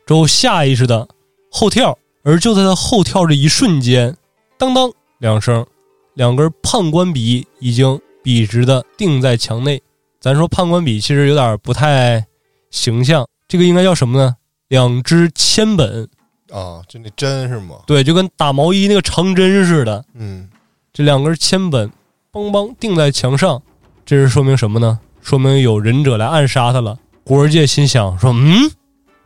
[0.09, 1.07] 之后下意识的
[1.51, 4.17] 后跳，而就在他后跳的一瞬间，
[4.57, 5.67] 当当两声，
[6.15, 9.83] 两根判官笔已经笔直的定在墙内。
[10.19, 12.25] 咱说判官笔其实有点不太
[12.71, 14.35] 形象，这个应该叫什么呢？
[14.69, 16.09] 两支铅本
[16.51, 17.77] 啊，就那针是吗？
[17.87, 20.03] 对，就跟打毛衣那个长针似的。
[20.15, 20.49] 嗯，
[20.91, 21.87] 这两根铅本
[22.33, 23.61] 梆梆定在墙上，
[24.07, 24.99] 这是说明什么呢？
[25.21, 26.97] 说明有忍者来暗杀他了。
[27.25, 28.71] 古尔界心想说：“嗯。”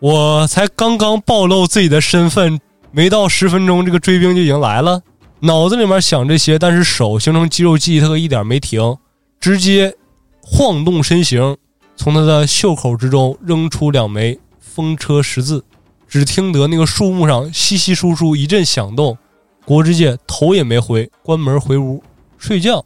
[0.02, 2.58] 我才刚刚暴露自己的身份，
[2.90, 5.00] 没到十分钟，这个追兵就已经来了。
[5.38, 8.96] 脑子里面想这些，但是手形成肌肉记忆，他可一点没停，
[9.38, 9.94] 直接
[10.42, 11.56] 晃动身形，
[11.94, 15.64] 从他的袖口之中扔出两枚风车十字。
[16.08, 19.16] 只听得那个树木上稀稀疏疏一阵响动，
[19.64, 22.02] 国之界头也没回，关门回屋
[22.38, 22.84] 睡觉，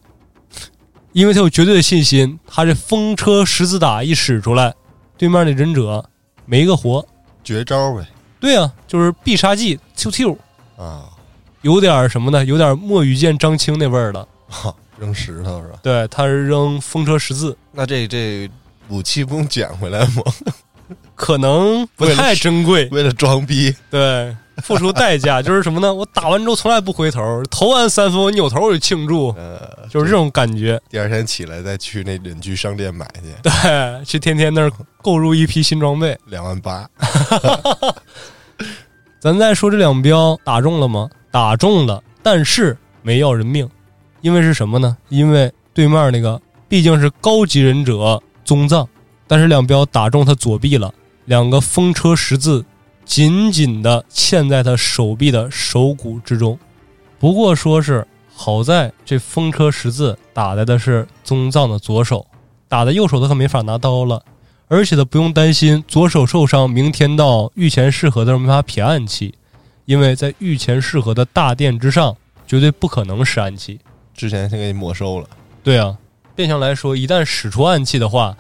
[1.13, 4.75] 因为他有绝对的信心，他这风车十字打一使出来，
[5.17, 6.11] 对面的忍者。
[6.47, 7.07] 没个活，
[7.45, 8.07] 绝招呗。
[8.41, 10.37] 对啊，就是必杀技，QQ
[10.77, 11.11] 啊，
[11.63, 12.45] 有点什么呢？
[12.45, 14.27] 有点墨雨剑张青那味儿了。
[14.99, 15.79] 扔石头是吧？
[15.83, 18.49] 对，他是扔风车十字，那这这
[18.89, 20.23] 武器不用捡回来吗？
[21.17, 25.93] 可能不太珍贵，为了装逼，对，付出代价 就是什么呢？
[25.93, 30.81] 我打完之后从来不回头，投完三分我扭头我就庆祝，呃，就是这种感觉。
[30.91, 34.71] 第二天起来再去那忍居商店买去，对，去天天那儿
[35.03, 36.17] 购入一批新装备。
[36.27, 36.89] 两万八，
[39.19, 41.09] 咱再说这两标打中了吗？
[41.31, 43.69] 打中了，但是没要人命，
[44.21, 44.97] 因为是什么呢？
[45.09, 48.89] 因为对面那个毕竟是高级忍者宗藏，
[49.27, 50.93] 但是两标打中他左臂了，
[51.27, 52.65] 两个风车十字
[53.05, 56.59] 紧紧的嵌在他手臂的手骨之中。
[57.19, 62.27] 不过说是好在这风车十字打在的是宗藏的左手，
[62.69, 64.23] 打在右手他可没法拿刀了。
[64.69, 69.33] 而且他不用担心左手受伤，明天到御前适合的时候没法撇暗器，
[69.85, 72.17] 因为在御前适合的大殿之上
[72.49, 73.79] 绝对不可能使暗器。
[74.13, 75.29] 之前先给你没收了，
[75.63, 75.97] 对啊，
[76.35, 78.37] 变相来说，一旦使出暗器的话，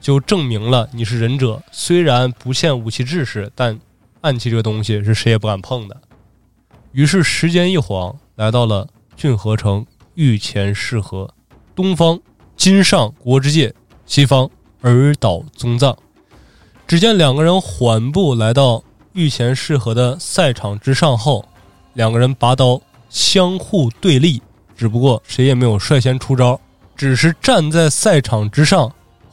[0.00, 1.62] 就证明了你是忍者。
[1.70, 3.78] 虽然不限武器制式，但
[4.22, 5.96] 暗器这个东西是谁也不敢碰的。
[6.92, 11.32] 于是时间一晃，来到了郡河城御前适合，
[11.74, 12.18] 东方
[12.56, 13.74] 金上国之界，
[14.06, 14.50] 西方。
[14.82, 15.94] 尔岛宗藏，
[16.86, 18.82] 只见两个人缓步来到
[19.12, 21.44] 御前适合的赛场之上后，
[21.92, 22.80] 两个人拔刀
[23.10, 24.40] 相互对立，
[24.74, 26.58] 只不过谁也没有率先出招，
[26.96, 28.90] 只是站在赛场之上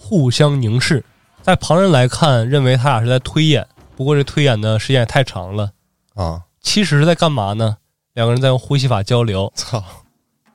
[0.08, 1.04] 互相凝视。
[1.42, 5.70] 在旁人来看，认为他俩是在推演，不过这推演的时间也太长了
[6.14, 6.44] 啊！
[6.62, 7.76] 其实是在干嘛呢？
[8.14, 9.52] 两个人在用呼吸法交流。
[9.54, 9.84] 操！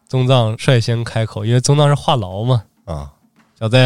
[0.08, 2.62] 宗藏率先开口，因为宗藏是话痨嘛。
[2.86, 3.12] 啊，
[3.60, 3.76] 小子。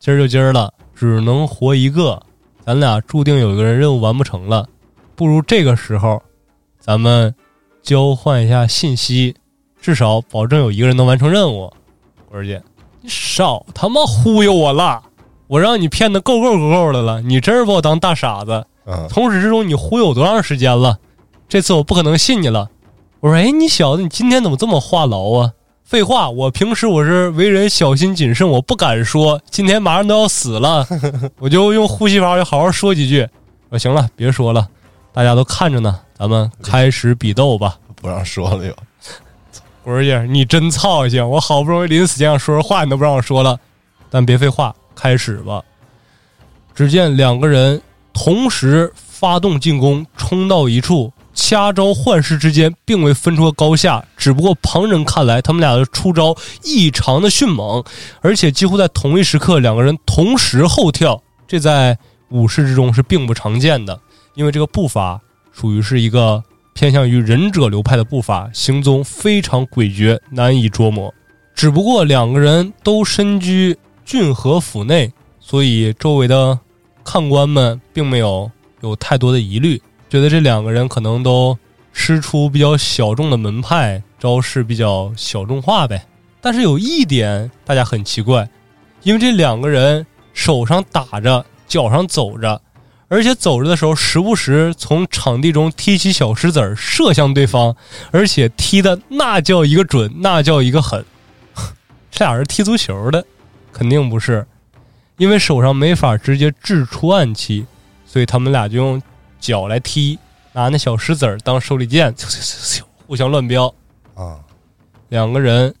[0.00, 2.20] 今儿就今儿了，只能活一个，
[2.64, 4.68] 咱俩注定有一个人任务完不成了，
[5.14, 6.20] 不如这个时候，
[6.80, 7.32] 咱们
[7.82, 9.36] 交换一下信息，
[9.80, 11.72] 至少保证有一个人能完成任务。
[12.28, 12.67] 国儿姐，你
[13.08, 15.02] 少他妈忽悠我了，
[15.46, 18.64] 我让你骗的够够够够的了，你真是把我当大傻子。
[18.86, 20.98] 嗯，从始至终你忽悠我多长时间了？
[21.48, 22.70] 这次我不可能信你了。
[23.20, 25.52] 我说，哎，你小子，你今天怎么这么话痨啊？
[25.84, 29.40] 废话，我平时我是为人小心谨慎，我不敢说。
[29.50, 30.86] 今天马上都要死了，
[31.40, 33.26] 我就用呼吸法，就好好说几句。
[33.70, 34.68] 说行了，别说了，
[35.12, 37.76] 大家都看着呢，咱们开始比斗吧。
[37.96, 38.72] 不让说了又，
[39.84, 41.26] 我说姐，你真操心！
[41.26, 43.58] 我好不容易临死前想说说话，你都不让我说了。
[44.10, 45.62] 但别废话，开始吧。
[46.74, 47.80] 只见两个人
[48.12, 51.12] 同时发动进攻，冲到一处。
[51.40, 57.84] 掐招换式之间并未分出个高下，只不过旁人看来他们俩的出招异常的迅猛，
[58.20, 61.96] 而且几乎在同一时刻两个人同时后跳，这在
[62.30, 64.00] 武士之中是并不常见的，
[64.34, 65.20] 因为这个步伐
[65.52, 66.42] 属于是一个
[66.78, 71.12] 偏向于忍者流派的步伐，行踪非常诡谲，难以捉摸。
[71.52, 76.56] 只不过两个人都身居郡河府内，所以周围的
[77.02, 78.48] 看官们并没有
[78.82, 79.82] 有太多的疑虑。
[80.08, 81.58] 觉得这两个人可能都
[81.92, 86.06] 师出比较小众的门派，招式比较小众化呗。
[86.40, 88.48] 但是有一点大家很奇怪，
[89.02, 92.62] 因为这两个人手上打着，脚上走着，
[93.08, 97.74] 而且走着的时候时不时从场地中踢起小石子儿射向对方，
[98.10, 101.04] 而且踢的那叫一个准，那叫一个狠。
[102.10, 103.24] 这俩人踢足球的，
[103.72, 104.46] 肯定不是，
[105.16, 107.66] 因为手上没法直接掷出暗器，
[108.06, 109.02] 所以他们俩就用。
[109.40, 110.18] 脚来踢，
[110.52, 112.12] 拿那小石子儿当手里剑，
[113.06, 113.72] 互相乱飙
[114.14, 114.36] 啊！
[115.10, 115.72] 两个人，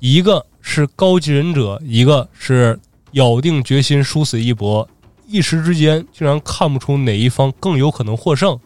[0.00, 2.78] 一个是高级忍者，一个是
[3.12, 4.86] 咬定决心殊死一搏，
[5.26, 8.58] 一时之间竟然看不出哪一方更有可能获胜。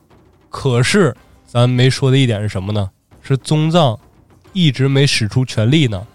[0.48, 1.16] 可是
[1.46, 2.90] 咱没说的一点是什么呢？
[3.22, 3.98] 是宗藏
[4.52, 6.06] 一直没使出全力呢。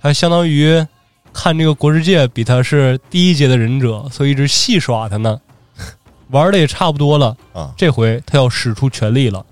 [0.00, 0.86] 他相当于
[1.32, 5.40] 看这个国之界比他是第一阶的忍者，所以一直戏耍他呢。
[6.30, 7.72] 玩的也差不多了啊！
[7.76, 9.44] 这回他要使出全力了。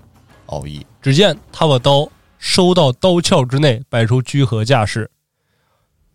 [0.47, 5.09] 奥义，只见他把刀收到刀鞘之内，摆出居合架势。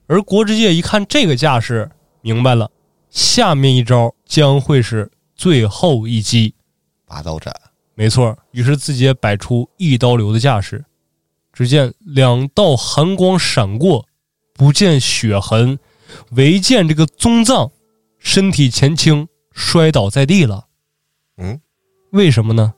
[0.07, 1.91] 而国之界一看这个架势，
[2.23, 2.71] 明白了，
[3.11, 6.55] 下面一招将会是最后一击——
[7.07, 7.55] 拔刀斩。
[7.95, 10.85] 没错，于是自己也摆出一刀流的架势。
[11.53, 14.07] 只见两道寒光闪过，
[14.55, 15.79] 不见血痕，
[16.33, 17.71] 唯见这个宗藏
[18.19, 19.29] 身体前倾。
[19.61, 20.69] 摔倒在地了，
[21.37, 21.61] 嗯，
[22.13, 22.73] 为什么呢？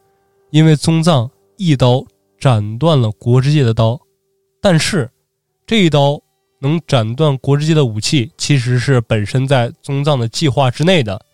[0.48, 2.02] 因为宗藏一刀
[2.38, 4.00] 斩断了国之界的刀，
[4.62, 5.10] 但是
[5.66, 6.18] 这一刀
[6.60, 11.26] 能斩断国之界的武器，其实是本身在宗藏的计划之内的。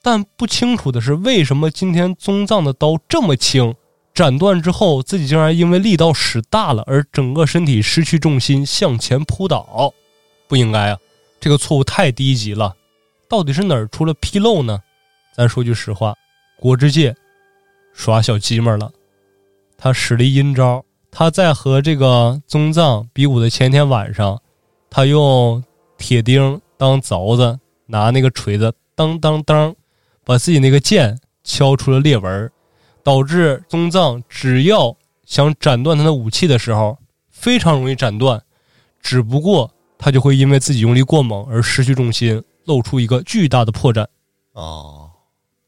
[0.00, 3.74] 但不清楚的是，为什么今天宗藏的刀这么轻，
[4.14, 9.92] 斩断之后，自己竟然因为力道使大了而整个身体失去重心向前扑倒，
[10.48, 10.98] 不应该啊！
[11.40, 12.76] 这个错误太低级了。
[13.28, 14.80] 到底是哪儿出了纰漏呢？
[15.34, 16.14] 咱说句实话，
[16.56, 17.16] 国之界
[17.94, 18.92] 耍小鸡们了。
[19.78, 24.40] 他使了阴招，他在和这个宗藏比武的前天晚上，
[24.88, 25.62] 他用
[25.98, 29.76] 铁钉当凿子，拿那个锤子当当当，
[30.24, 32.50] 把自己那个剑敲出了裂纹。
[33.04, 36.96] 导致宗藏只要想斩断他的武器的时候，
[37.30, 38.40] 非常容易斩断，
[39.02, 44.06] 只不过他就会因为自己用力过猛而失去重心，露出一个巨大的破绽。
[44.52, 45.10] 哦，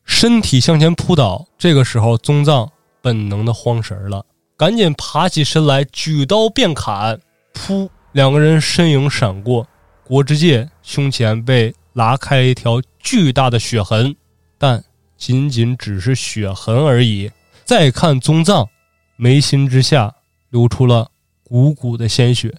[0.05, 2.71] 身体向前扑倒，这个时候宗藏
[3.03, 4.25] 本能的慌神了，
[4.57, 7.21] 赶紧爬起身来，举刀便砍。
[7.53, 9.67] 噗，两个人身影闪过，
[10.03, 14.17] 国之界胸前被拉开一条巨大的血痕，
[14.59, 14.83] 但。
[15.17, 17.31] 仅仅只是血痕而已。
[17.65, 18.69] 再看宗藏，
[19.17, 20.13] 眉心之下
[20.51, 21.09] 流出了
[21.45, 22.53] 股股的鲜血。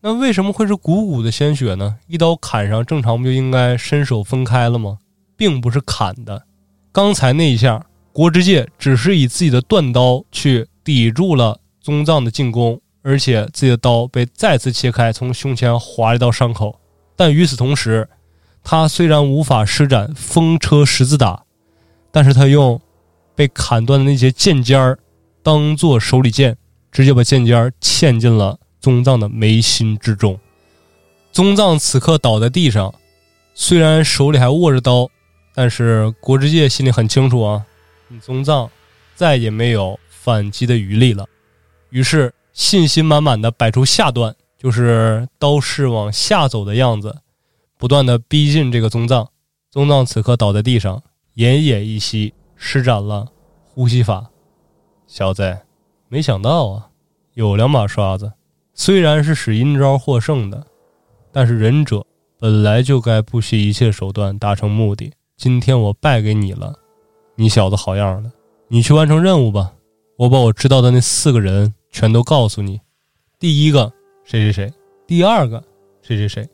[0.00, 1.98] 那为什么会是股股的鲜血呢？
[2.08, 4.98] 一刀砍上，正常不就应该身手分开了吗？
[5.36, 6.44] 并不是砍的。
[6.90, 16.80] 刚才那一下，国之界只是以自己的断刀去抵住了宗藏的进攻，而且自己的刀被再次切开，从胸前划了一道伤口。
[17.16, 18.08] 但与此同时，
[18.64, 21.44] 他虽然无法施展风车十字打。
[22.14, 22.78] 但是他用
[23.34, 24.98] 被砍断的那些剑尖儿
[25.42, 26.58] 当做手里剑，
[26.90, 30.38] 直接把剑尖儿嵌进了宗藏的眉心之中。
[31.32, 32.94] 宗藏此刻倒在地上，
[33.54, 35.08] 虽然手里还握着刀，
[35.54, 37.64] 但是国之介心里很清楚啊，
[38.20, 38.68] 宗藏
[39.14, 41.26] 再也没有反击的余力了。
[41.90, 47.18] 于是信心满满的摆出下段，就是刀势往下走的样子，
[47.76, 49.28] 不断的逼近这个宗藏。
[49.70, 51.02] 宗藏此刻倒在地上。
[51.36, 53.26] 奄奄一息，施展了
[53.64, 54.30] 呼吸法。
[55.06, 55.58] 小子，
[56.08, 56.88] 没想到啊，
[57.32, 58.30] 有两把刷子。
[58.74, 60.66] 虽然是使阴招获胜的，
[61.32, 62.04] 但是忍者
[62.38, 65.10] 本来就该不惜一切手段达成目的。
[65.38, 66.74] 今天我败给你了，
[67.34, 68.30] 你小子好样的！
[68.68, 69.72] 你去完成任务吧。
[70.22, 72.80] 我把我知道的那四个人全都告诉你。
[73.40, 73.92] 第一个
[74.22, 74.72] 谁谁谁，
[75.04, 75.60] 第二个
[76.00, 76.48] 谁谁谁，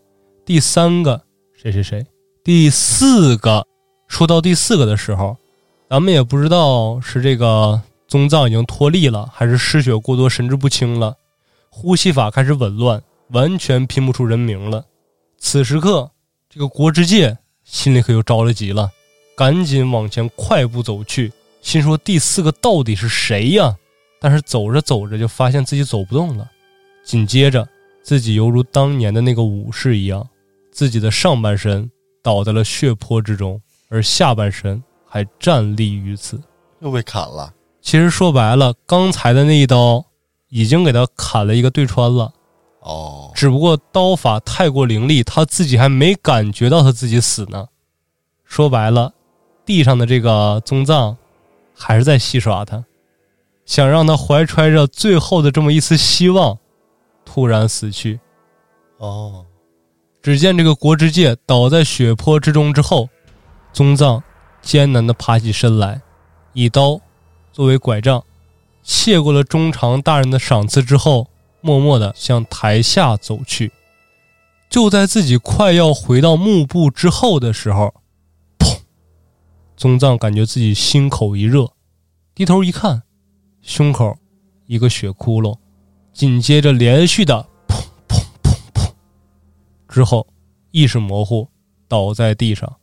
[0.46, 1.20] 第三个
[1.52, 2.06] 谁谁谁，
[2.42, 3.66] 第四个。
[4.06, 5.36] 说到第四个的时候，
[5.90, 11.14] 咱们也不知道是这个宗藏已经脱力了，还是失血过多神志不清了，
[11.68, 14.86] 呼吸法开始紊乱，完全拼不出人名了。
[15.36, 16.10] 此时刻，
[16.48, 18.90] 这个国之界心里可就着了急了，
[19.36, 21.30] 赶紧往前快步走去，
[21.68, 23.76] 心说第四个到底是谁呀？
[24.18, 26.50] 但是走着走着就发现自己走不动了，
[27.04, 27.68] 紧接着
[28.02, 30.26] 自己犹如当年的那个武士一样，
[30.72, 31.90] 自己的上半身
[32.22, 33.60] 倒在了血泊之中。
[33.90, 36.40] 而下半身还站立于此，
[36.80, 37.52] 又被砍了。
[37.82, 40.02] 其实说白了，刚才的那一刀
[40.48, 42.32] 已经给他砍了一个对穿了。
[42.80, 47.66] 哦，只不过刀法太过凌厉，他自己还没感觉到他自己死呢。
[48.44, 49.12] 说白了，
[49.66, 51.14] 地上的这个宗藏
[51.78, 52.84] 还是在戏耍他，
[53.64, 56.58] 想让他怀揣着最后的这么一丝希望，
[57.24, 58.18] 突然死去。
[58.98, 59.46] 哦，
[60.20, 63.08] 只见这个国之界倒在血泊之中之后。
[63.70, 64.20] 宗藏
[64.62, 66.00] 艰难的爬起身来，
[66.54, 66.98] 以刀
[67.52, 68.24] 作为拐杖，
[68.82, 71.28] 谢过了中长大人的赏赐之后，
[71.60, 73.70] 默默的向台下走去。
[74.68, 77.92] 就在自己快要回到幕布之后的时候，砰！
[79.78, 81.70] 宗藏感觉自己心口一热，
[82.34, 83.00] 低头一看，
[83.62, 84.18] 胸口
[84.66, 85.56] 一个血窟窿，
[86.12, 87.76] 紧接着连续的砰
[88.08, 88.90] 砰砰砰，
[89.88, 90.26] 之后
[90.72, 91.46] 意识模糊，
[91.86, 92.74] 倒在地上。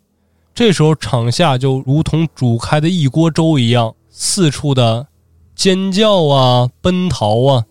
[0.53, 5.05] 这时候，场下就如同煮开的一锅粥一样，四处的
[5.53, 7.65] 尖叫啊、奔逃啊。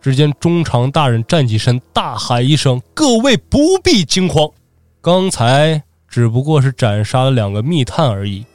[0.00, 4.50] 只见中长大人站起身，大喊一声：“各位不必惊慌，
[5.02, 8.46] 刚才只不过是斩杀了两个密探而已。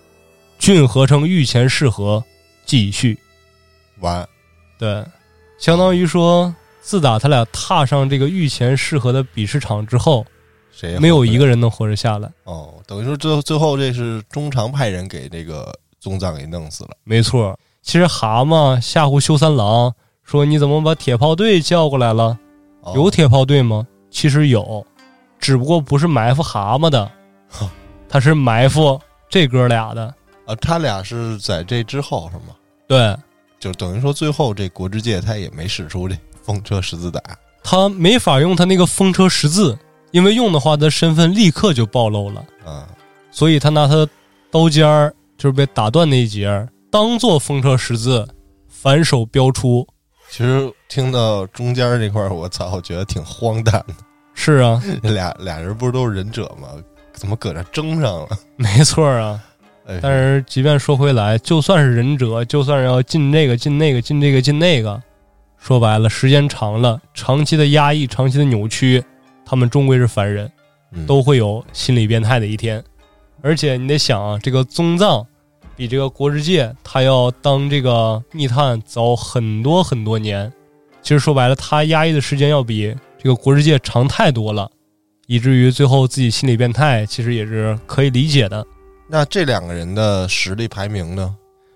[0.57, 2.23] 郡合成御前试合，
[2.65, 3.17] 继续
[3.99, 4.27] 完。
[4.77, 5.03] 对，
[5.57, 10.25] 相当于说，自打他俩踏上这个御前试合的比试场之后。”
[10.69, 12.31] 谁没有一个人能活着下来？
[12.43, 16.91] 哦，等于说最最后这是中长派人给这个宗藏给弄死了。
[17.03, 22.37] 没错，其实蛤蟆吓唬修三郎说：“你怎么把铁炮队叫过来了？
[22.93, 24.85] 有铁炮队吗？”其实有，
[25.39, 27.11] 只不过不是埋伏蛤蟆的，
[28.07, 30.13] 他是埋伏这哥俩的。
[30.47, 32.55] 啊，他俩是在这之后是吗？
[32.87, 33.15] 对，
[33.59, 37.21] 就等于说最后这国之界他也没使出这风车十字打，
[37.63, 39.77] 他没法用他那个风车十字。
[40.11, 42.87] 因为用的话，他身份立刻就暴露了啊，
[43.29, 44.09] 所以他拿他的
[44.49, 48.25] 刀尖儿，就是被打断那一截儿，当做风车十字
[48.69, 49.85] 反手飙出。
[50.31, 53.93] 其实听到中间这块儿，我操，我觉得挺荒诞的。
[54.33, 56.69] 是啊， 俩俩人不是都是忍者吗？
[57.11, 58.29] 怎么搁这争上了？
[58.55, 59.43] 没错啊。
[59.87, 65.01] 哎，但是即便说回来，就算是忍者，就算是要进这个进那个进这个进那个，
[65.57, 69.01] 说白了，时间长了，长期的压抑，长期的扭曲，
[69.45, 70.51] 他们终归是凡人，
[70.91, 72.83] 嗯都会有心理变态的一天。
[73.41, 75.25] 而且你得想啊，这个宗藏
[75.77, 80.51] 比这个国之界他要当这个密探早很多很多年。
[81.01, 84.69] 其实说白了，他压抑的时间要比这个国之界长太多了，
[85.27, 88.65] 以至于最后自己心理变态，其实也是可以理解的。
[89.09, 91.35] 那这两个人的实力排名呢？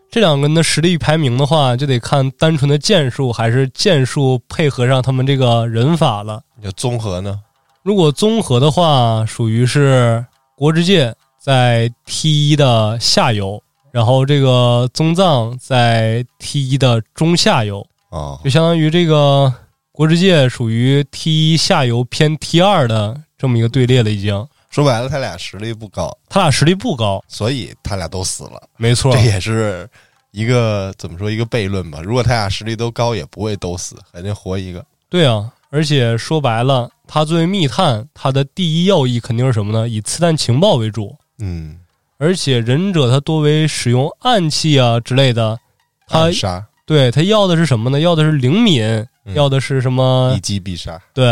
[0.09, 6.41] 这两个人的实力排名的话，就得看单纯的剑术还是剑术配合上他们这个人法了。
[6.61, 7.39] 就综合呢？
[7.83, 10.23] 如果综合的话，属于是
[10.57, 19.51] 国之界在 T 一的下游，然后这个宗藏在 T 一的中下游，啊就相当于这个
[19.93, 24.11] 国之界属于 T 一下游偏 T 二的这么一个队列了。
[24.11, 28.64] 已经，说白了，他俩实力不高，他俩实力不高，所以他俩都死了。
[28.77, 29.88] 没错这，也是
[30.31, 31.99] 一个怎么说一个悖论吧？
[32.02, 34.84] 如果他俩实力都高，也不会都死，肯定活一个。
[35.10, 39.89] 对啊，而且说白了，他作为密探，他的第一要义肯定是什么呢？
[39.89, 41.14] 以刺探情报为主。
[41.39, 41.77] 嗯，
[42.18, 45.60] 而且忍者他多为使用暗器啊之类的，
[46.07, 47.99] 他暗杀对他要的是什么呢？
[47.99, 48.84] 要的是灵敏，
[49.26, 50.39] 嗯要的是什么一？
[50.39, 50.98] 击必杀。
[51.14, 51.26] 对，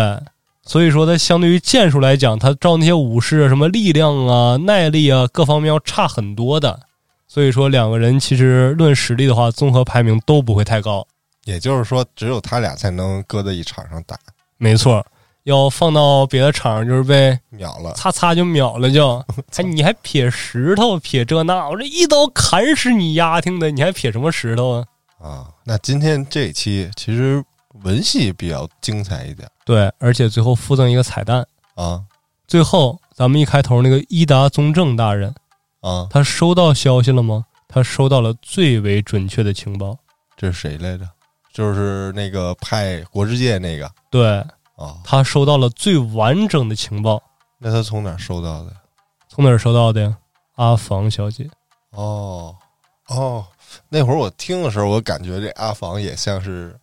[0.69, 6.79] 所以说他相对于剑术来讲，他照那些武士什么力量啊、耐力啊各方面要差很多的。
[7.27, 11.03] 所以说两个人其实论实力的话，综合排名都不会太高。
[11.45, 14.15] 也就是说，只有他俩才能搁在一场上打，
[14.57, 15.03] 没错，
[15.45, 17.91] 要放到别的场上就是被秒了。
[17.93, 24.85] 擦擦就秒了就，还 你还撇石头撇这那，我这一刀砍死你丫听的，你还撇什么石头啊？
[25.19, 27.43] 啊，那今天这一期其实
[27.83, 32.03] 文戏比较精彩一点对，而且最后附赠一个彩蛋，啊
[32.47, 35.33] 最后咱们一开头那个伊达宗正大人，
[35.81, 37.45] 啊，他收到消息了吗？
[37.67, 39.95] 他收到了最为准确的情报。
[40.35, 41.07] 这是谁来着？
[41.53, 44.27] 就是那个派国之界那个对
[44.75, 44.97] 啊。
[45.03, 47.21] 他收到了最完整的情报，
[47.59, 48.73] 那他从哪儿收到的？
[49.27, 50.17] 从哪儿收到的呀？
[50.55, 51.47] 阿房小姐。
[51.91, 52.55] 哦
[53.09, 53.45] 哦，
[53.89, 56.75] 那会儿我听的时候，我感觉这阿房也像是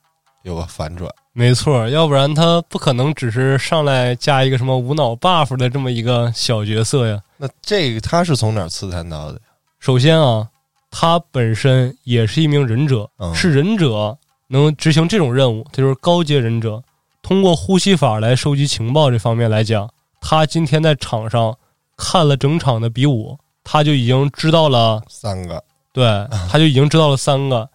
[0.46, 1.12] 有个反转。
[1.32, 7.20] 没错，要不然他不可能只是上来加一个什么无脑 buff 的这么一个小角色呀。
[7.36, 9.40] 那这个他是从哪儿刺探到的？
[9.80, 10.48] 首先啊，
[10.88, 14.16] 他本身也是一名忍者，嗯是忍者
[14.46, 16.80] 能执行这种任务，他就是高阶忍者。
[17.22, 19.90] 通过呼吸法来收集情报这方面来讲，
[20.20, 21.54] 他今天在场上
[21.96, 25.62] 看了整场的比武，他就已经知道了，三个
[25.92, 26.04] 对，
[26.48, 27.68] 他就已经知道了三个。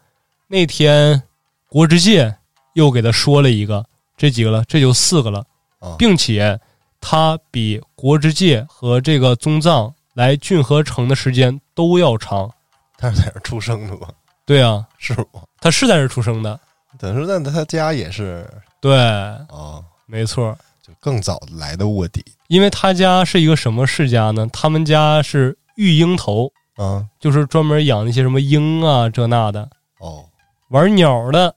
[0.47, 1.21] 那天
[1.67, 2.33] 国之界
[2.73, 3.85] 又给他说了一个，
[4.17, 5.45] 这几个了，这就四个了，
[5.79, 6.59] 啊，并且
[6.99, 12.49] 他比国之界和这个宗藏来郡河城的时间都要长。
[12.97, 14.07] 他是在这儿出生的吗？
[14.45, 15.41] 对啊，是吗？
[15.59, 16.59] 他是在这儿出生的。
[16.99, 18.47] 等于说，那他家也是
[18.79, 24.47] 对，啊，没错，就更早来的卧底因为他家是一个什么世家呢？
[24.53, 27.05] 他们家是育鹰头，啊。
[27.19, 29.67] 就是专门养那些什么鹰啊这那的，
[29.99, 30.25] 哦，
[30.69, 31.55] 玩鸟的。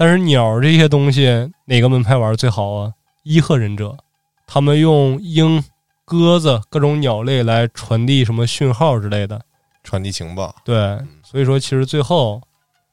[0.00, 2.94] 但是鸟这些东西哪个门派玩最好啊？
[3.22, 3.98] 伊贺忍者，
[4.46, 5.62] 他们用鹰、
[6.06, 9.42] 鸽子各种鸟类来传递什么讯号之类的。
[9.84, 10.56] 传递情报。
[10.64, 12.40] 对，所以说其实最后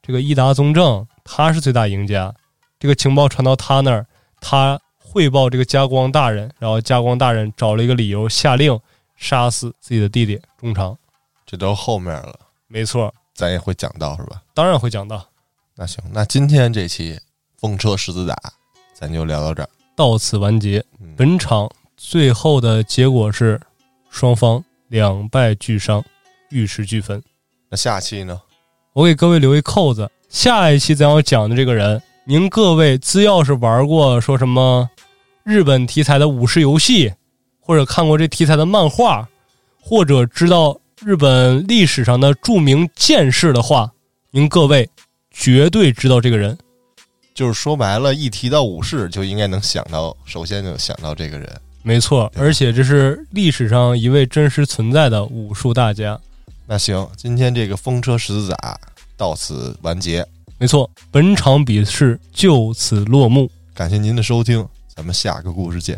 [0.02, 2.34] 这个伊达宗正他是最大赢家，
[2.78, 4.04] 这个情报传到他那儿，
[4.38, 8.78] 他汇报这个加光大人，然后加光大人找了一个理由下令
[9.16, 10.94] 杀死自己的弟弟中长。
[11.46, 14.42] 这都后面了，没错，咱也会讲到是吧？
[14.52, 15.24] 当然会讲到。
[15.80, 17.16] 那行，那今天这期
[17.56, 18.36] 风车十字打，
[18.92, 19.68] 咱就聊到这儿。
[19.94, 20.84] 到此完结。
[21.00, 23.60] 嗯，本场最后的结果是
[24.10, 26.04] 双方两败俱伤，
[26.50, 27.22] 玉石俱焚。
[27.70, 28.40] 那下期呢？
[28.92, 34.90] 我给各位留一扣子，下一期咱要讲的这个人，您各位只要是玩过说什么
[35.44, 37.14] 日本题材的武士游戏，
[37.60, 39.28] 或者看过这题材的漫画，
[39.80, 43.92] 或者知道日本历史上的著名剑士的话，
[44.32, 44.90] 您各位
[45.38, 46.58] 绝对知道这个人。
[47.32, 51.48] 就是说白了，一提到武士，就应该能想到，首先就想到这个人。
[51.84, 56.18] 没错，而且这是历史上一位真实存在的武术大家。
[56.66, 58.76] 那行，今天这个风车十字打
[59.16, 60.26] 到此完结，
[60.58, 63.48] 没错，本场比试就此落幕。
[63.72, 65.96] 感谢您的收听，咱们下个故事见。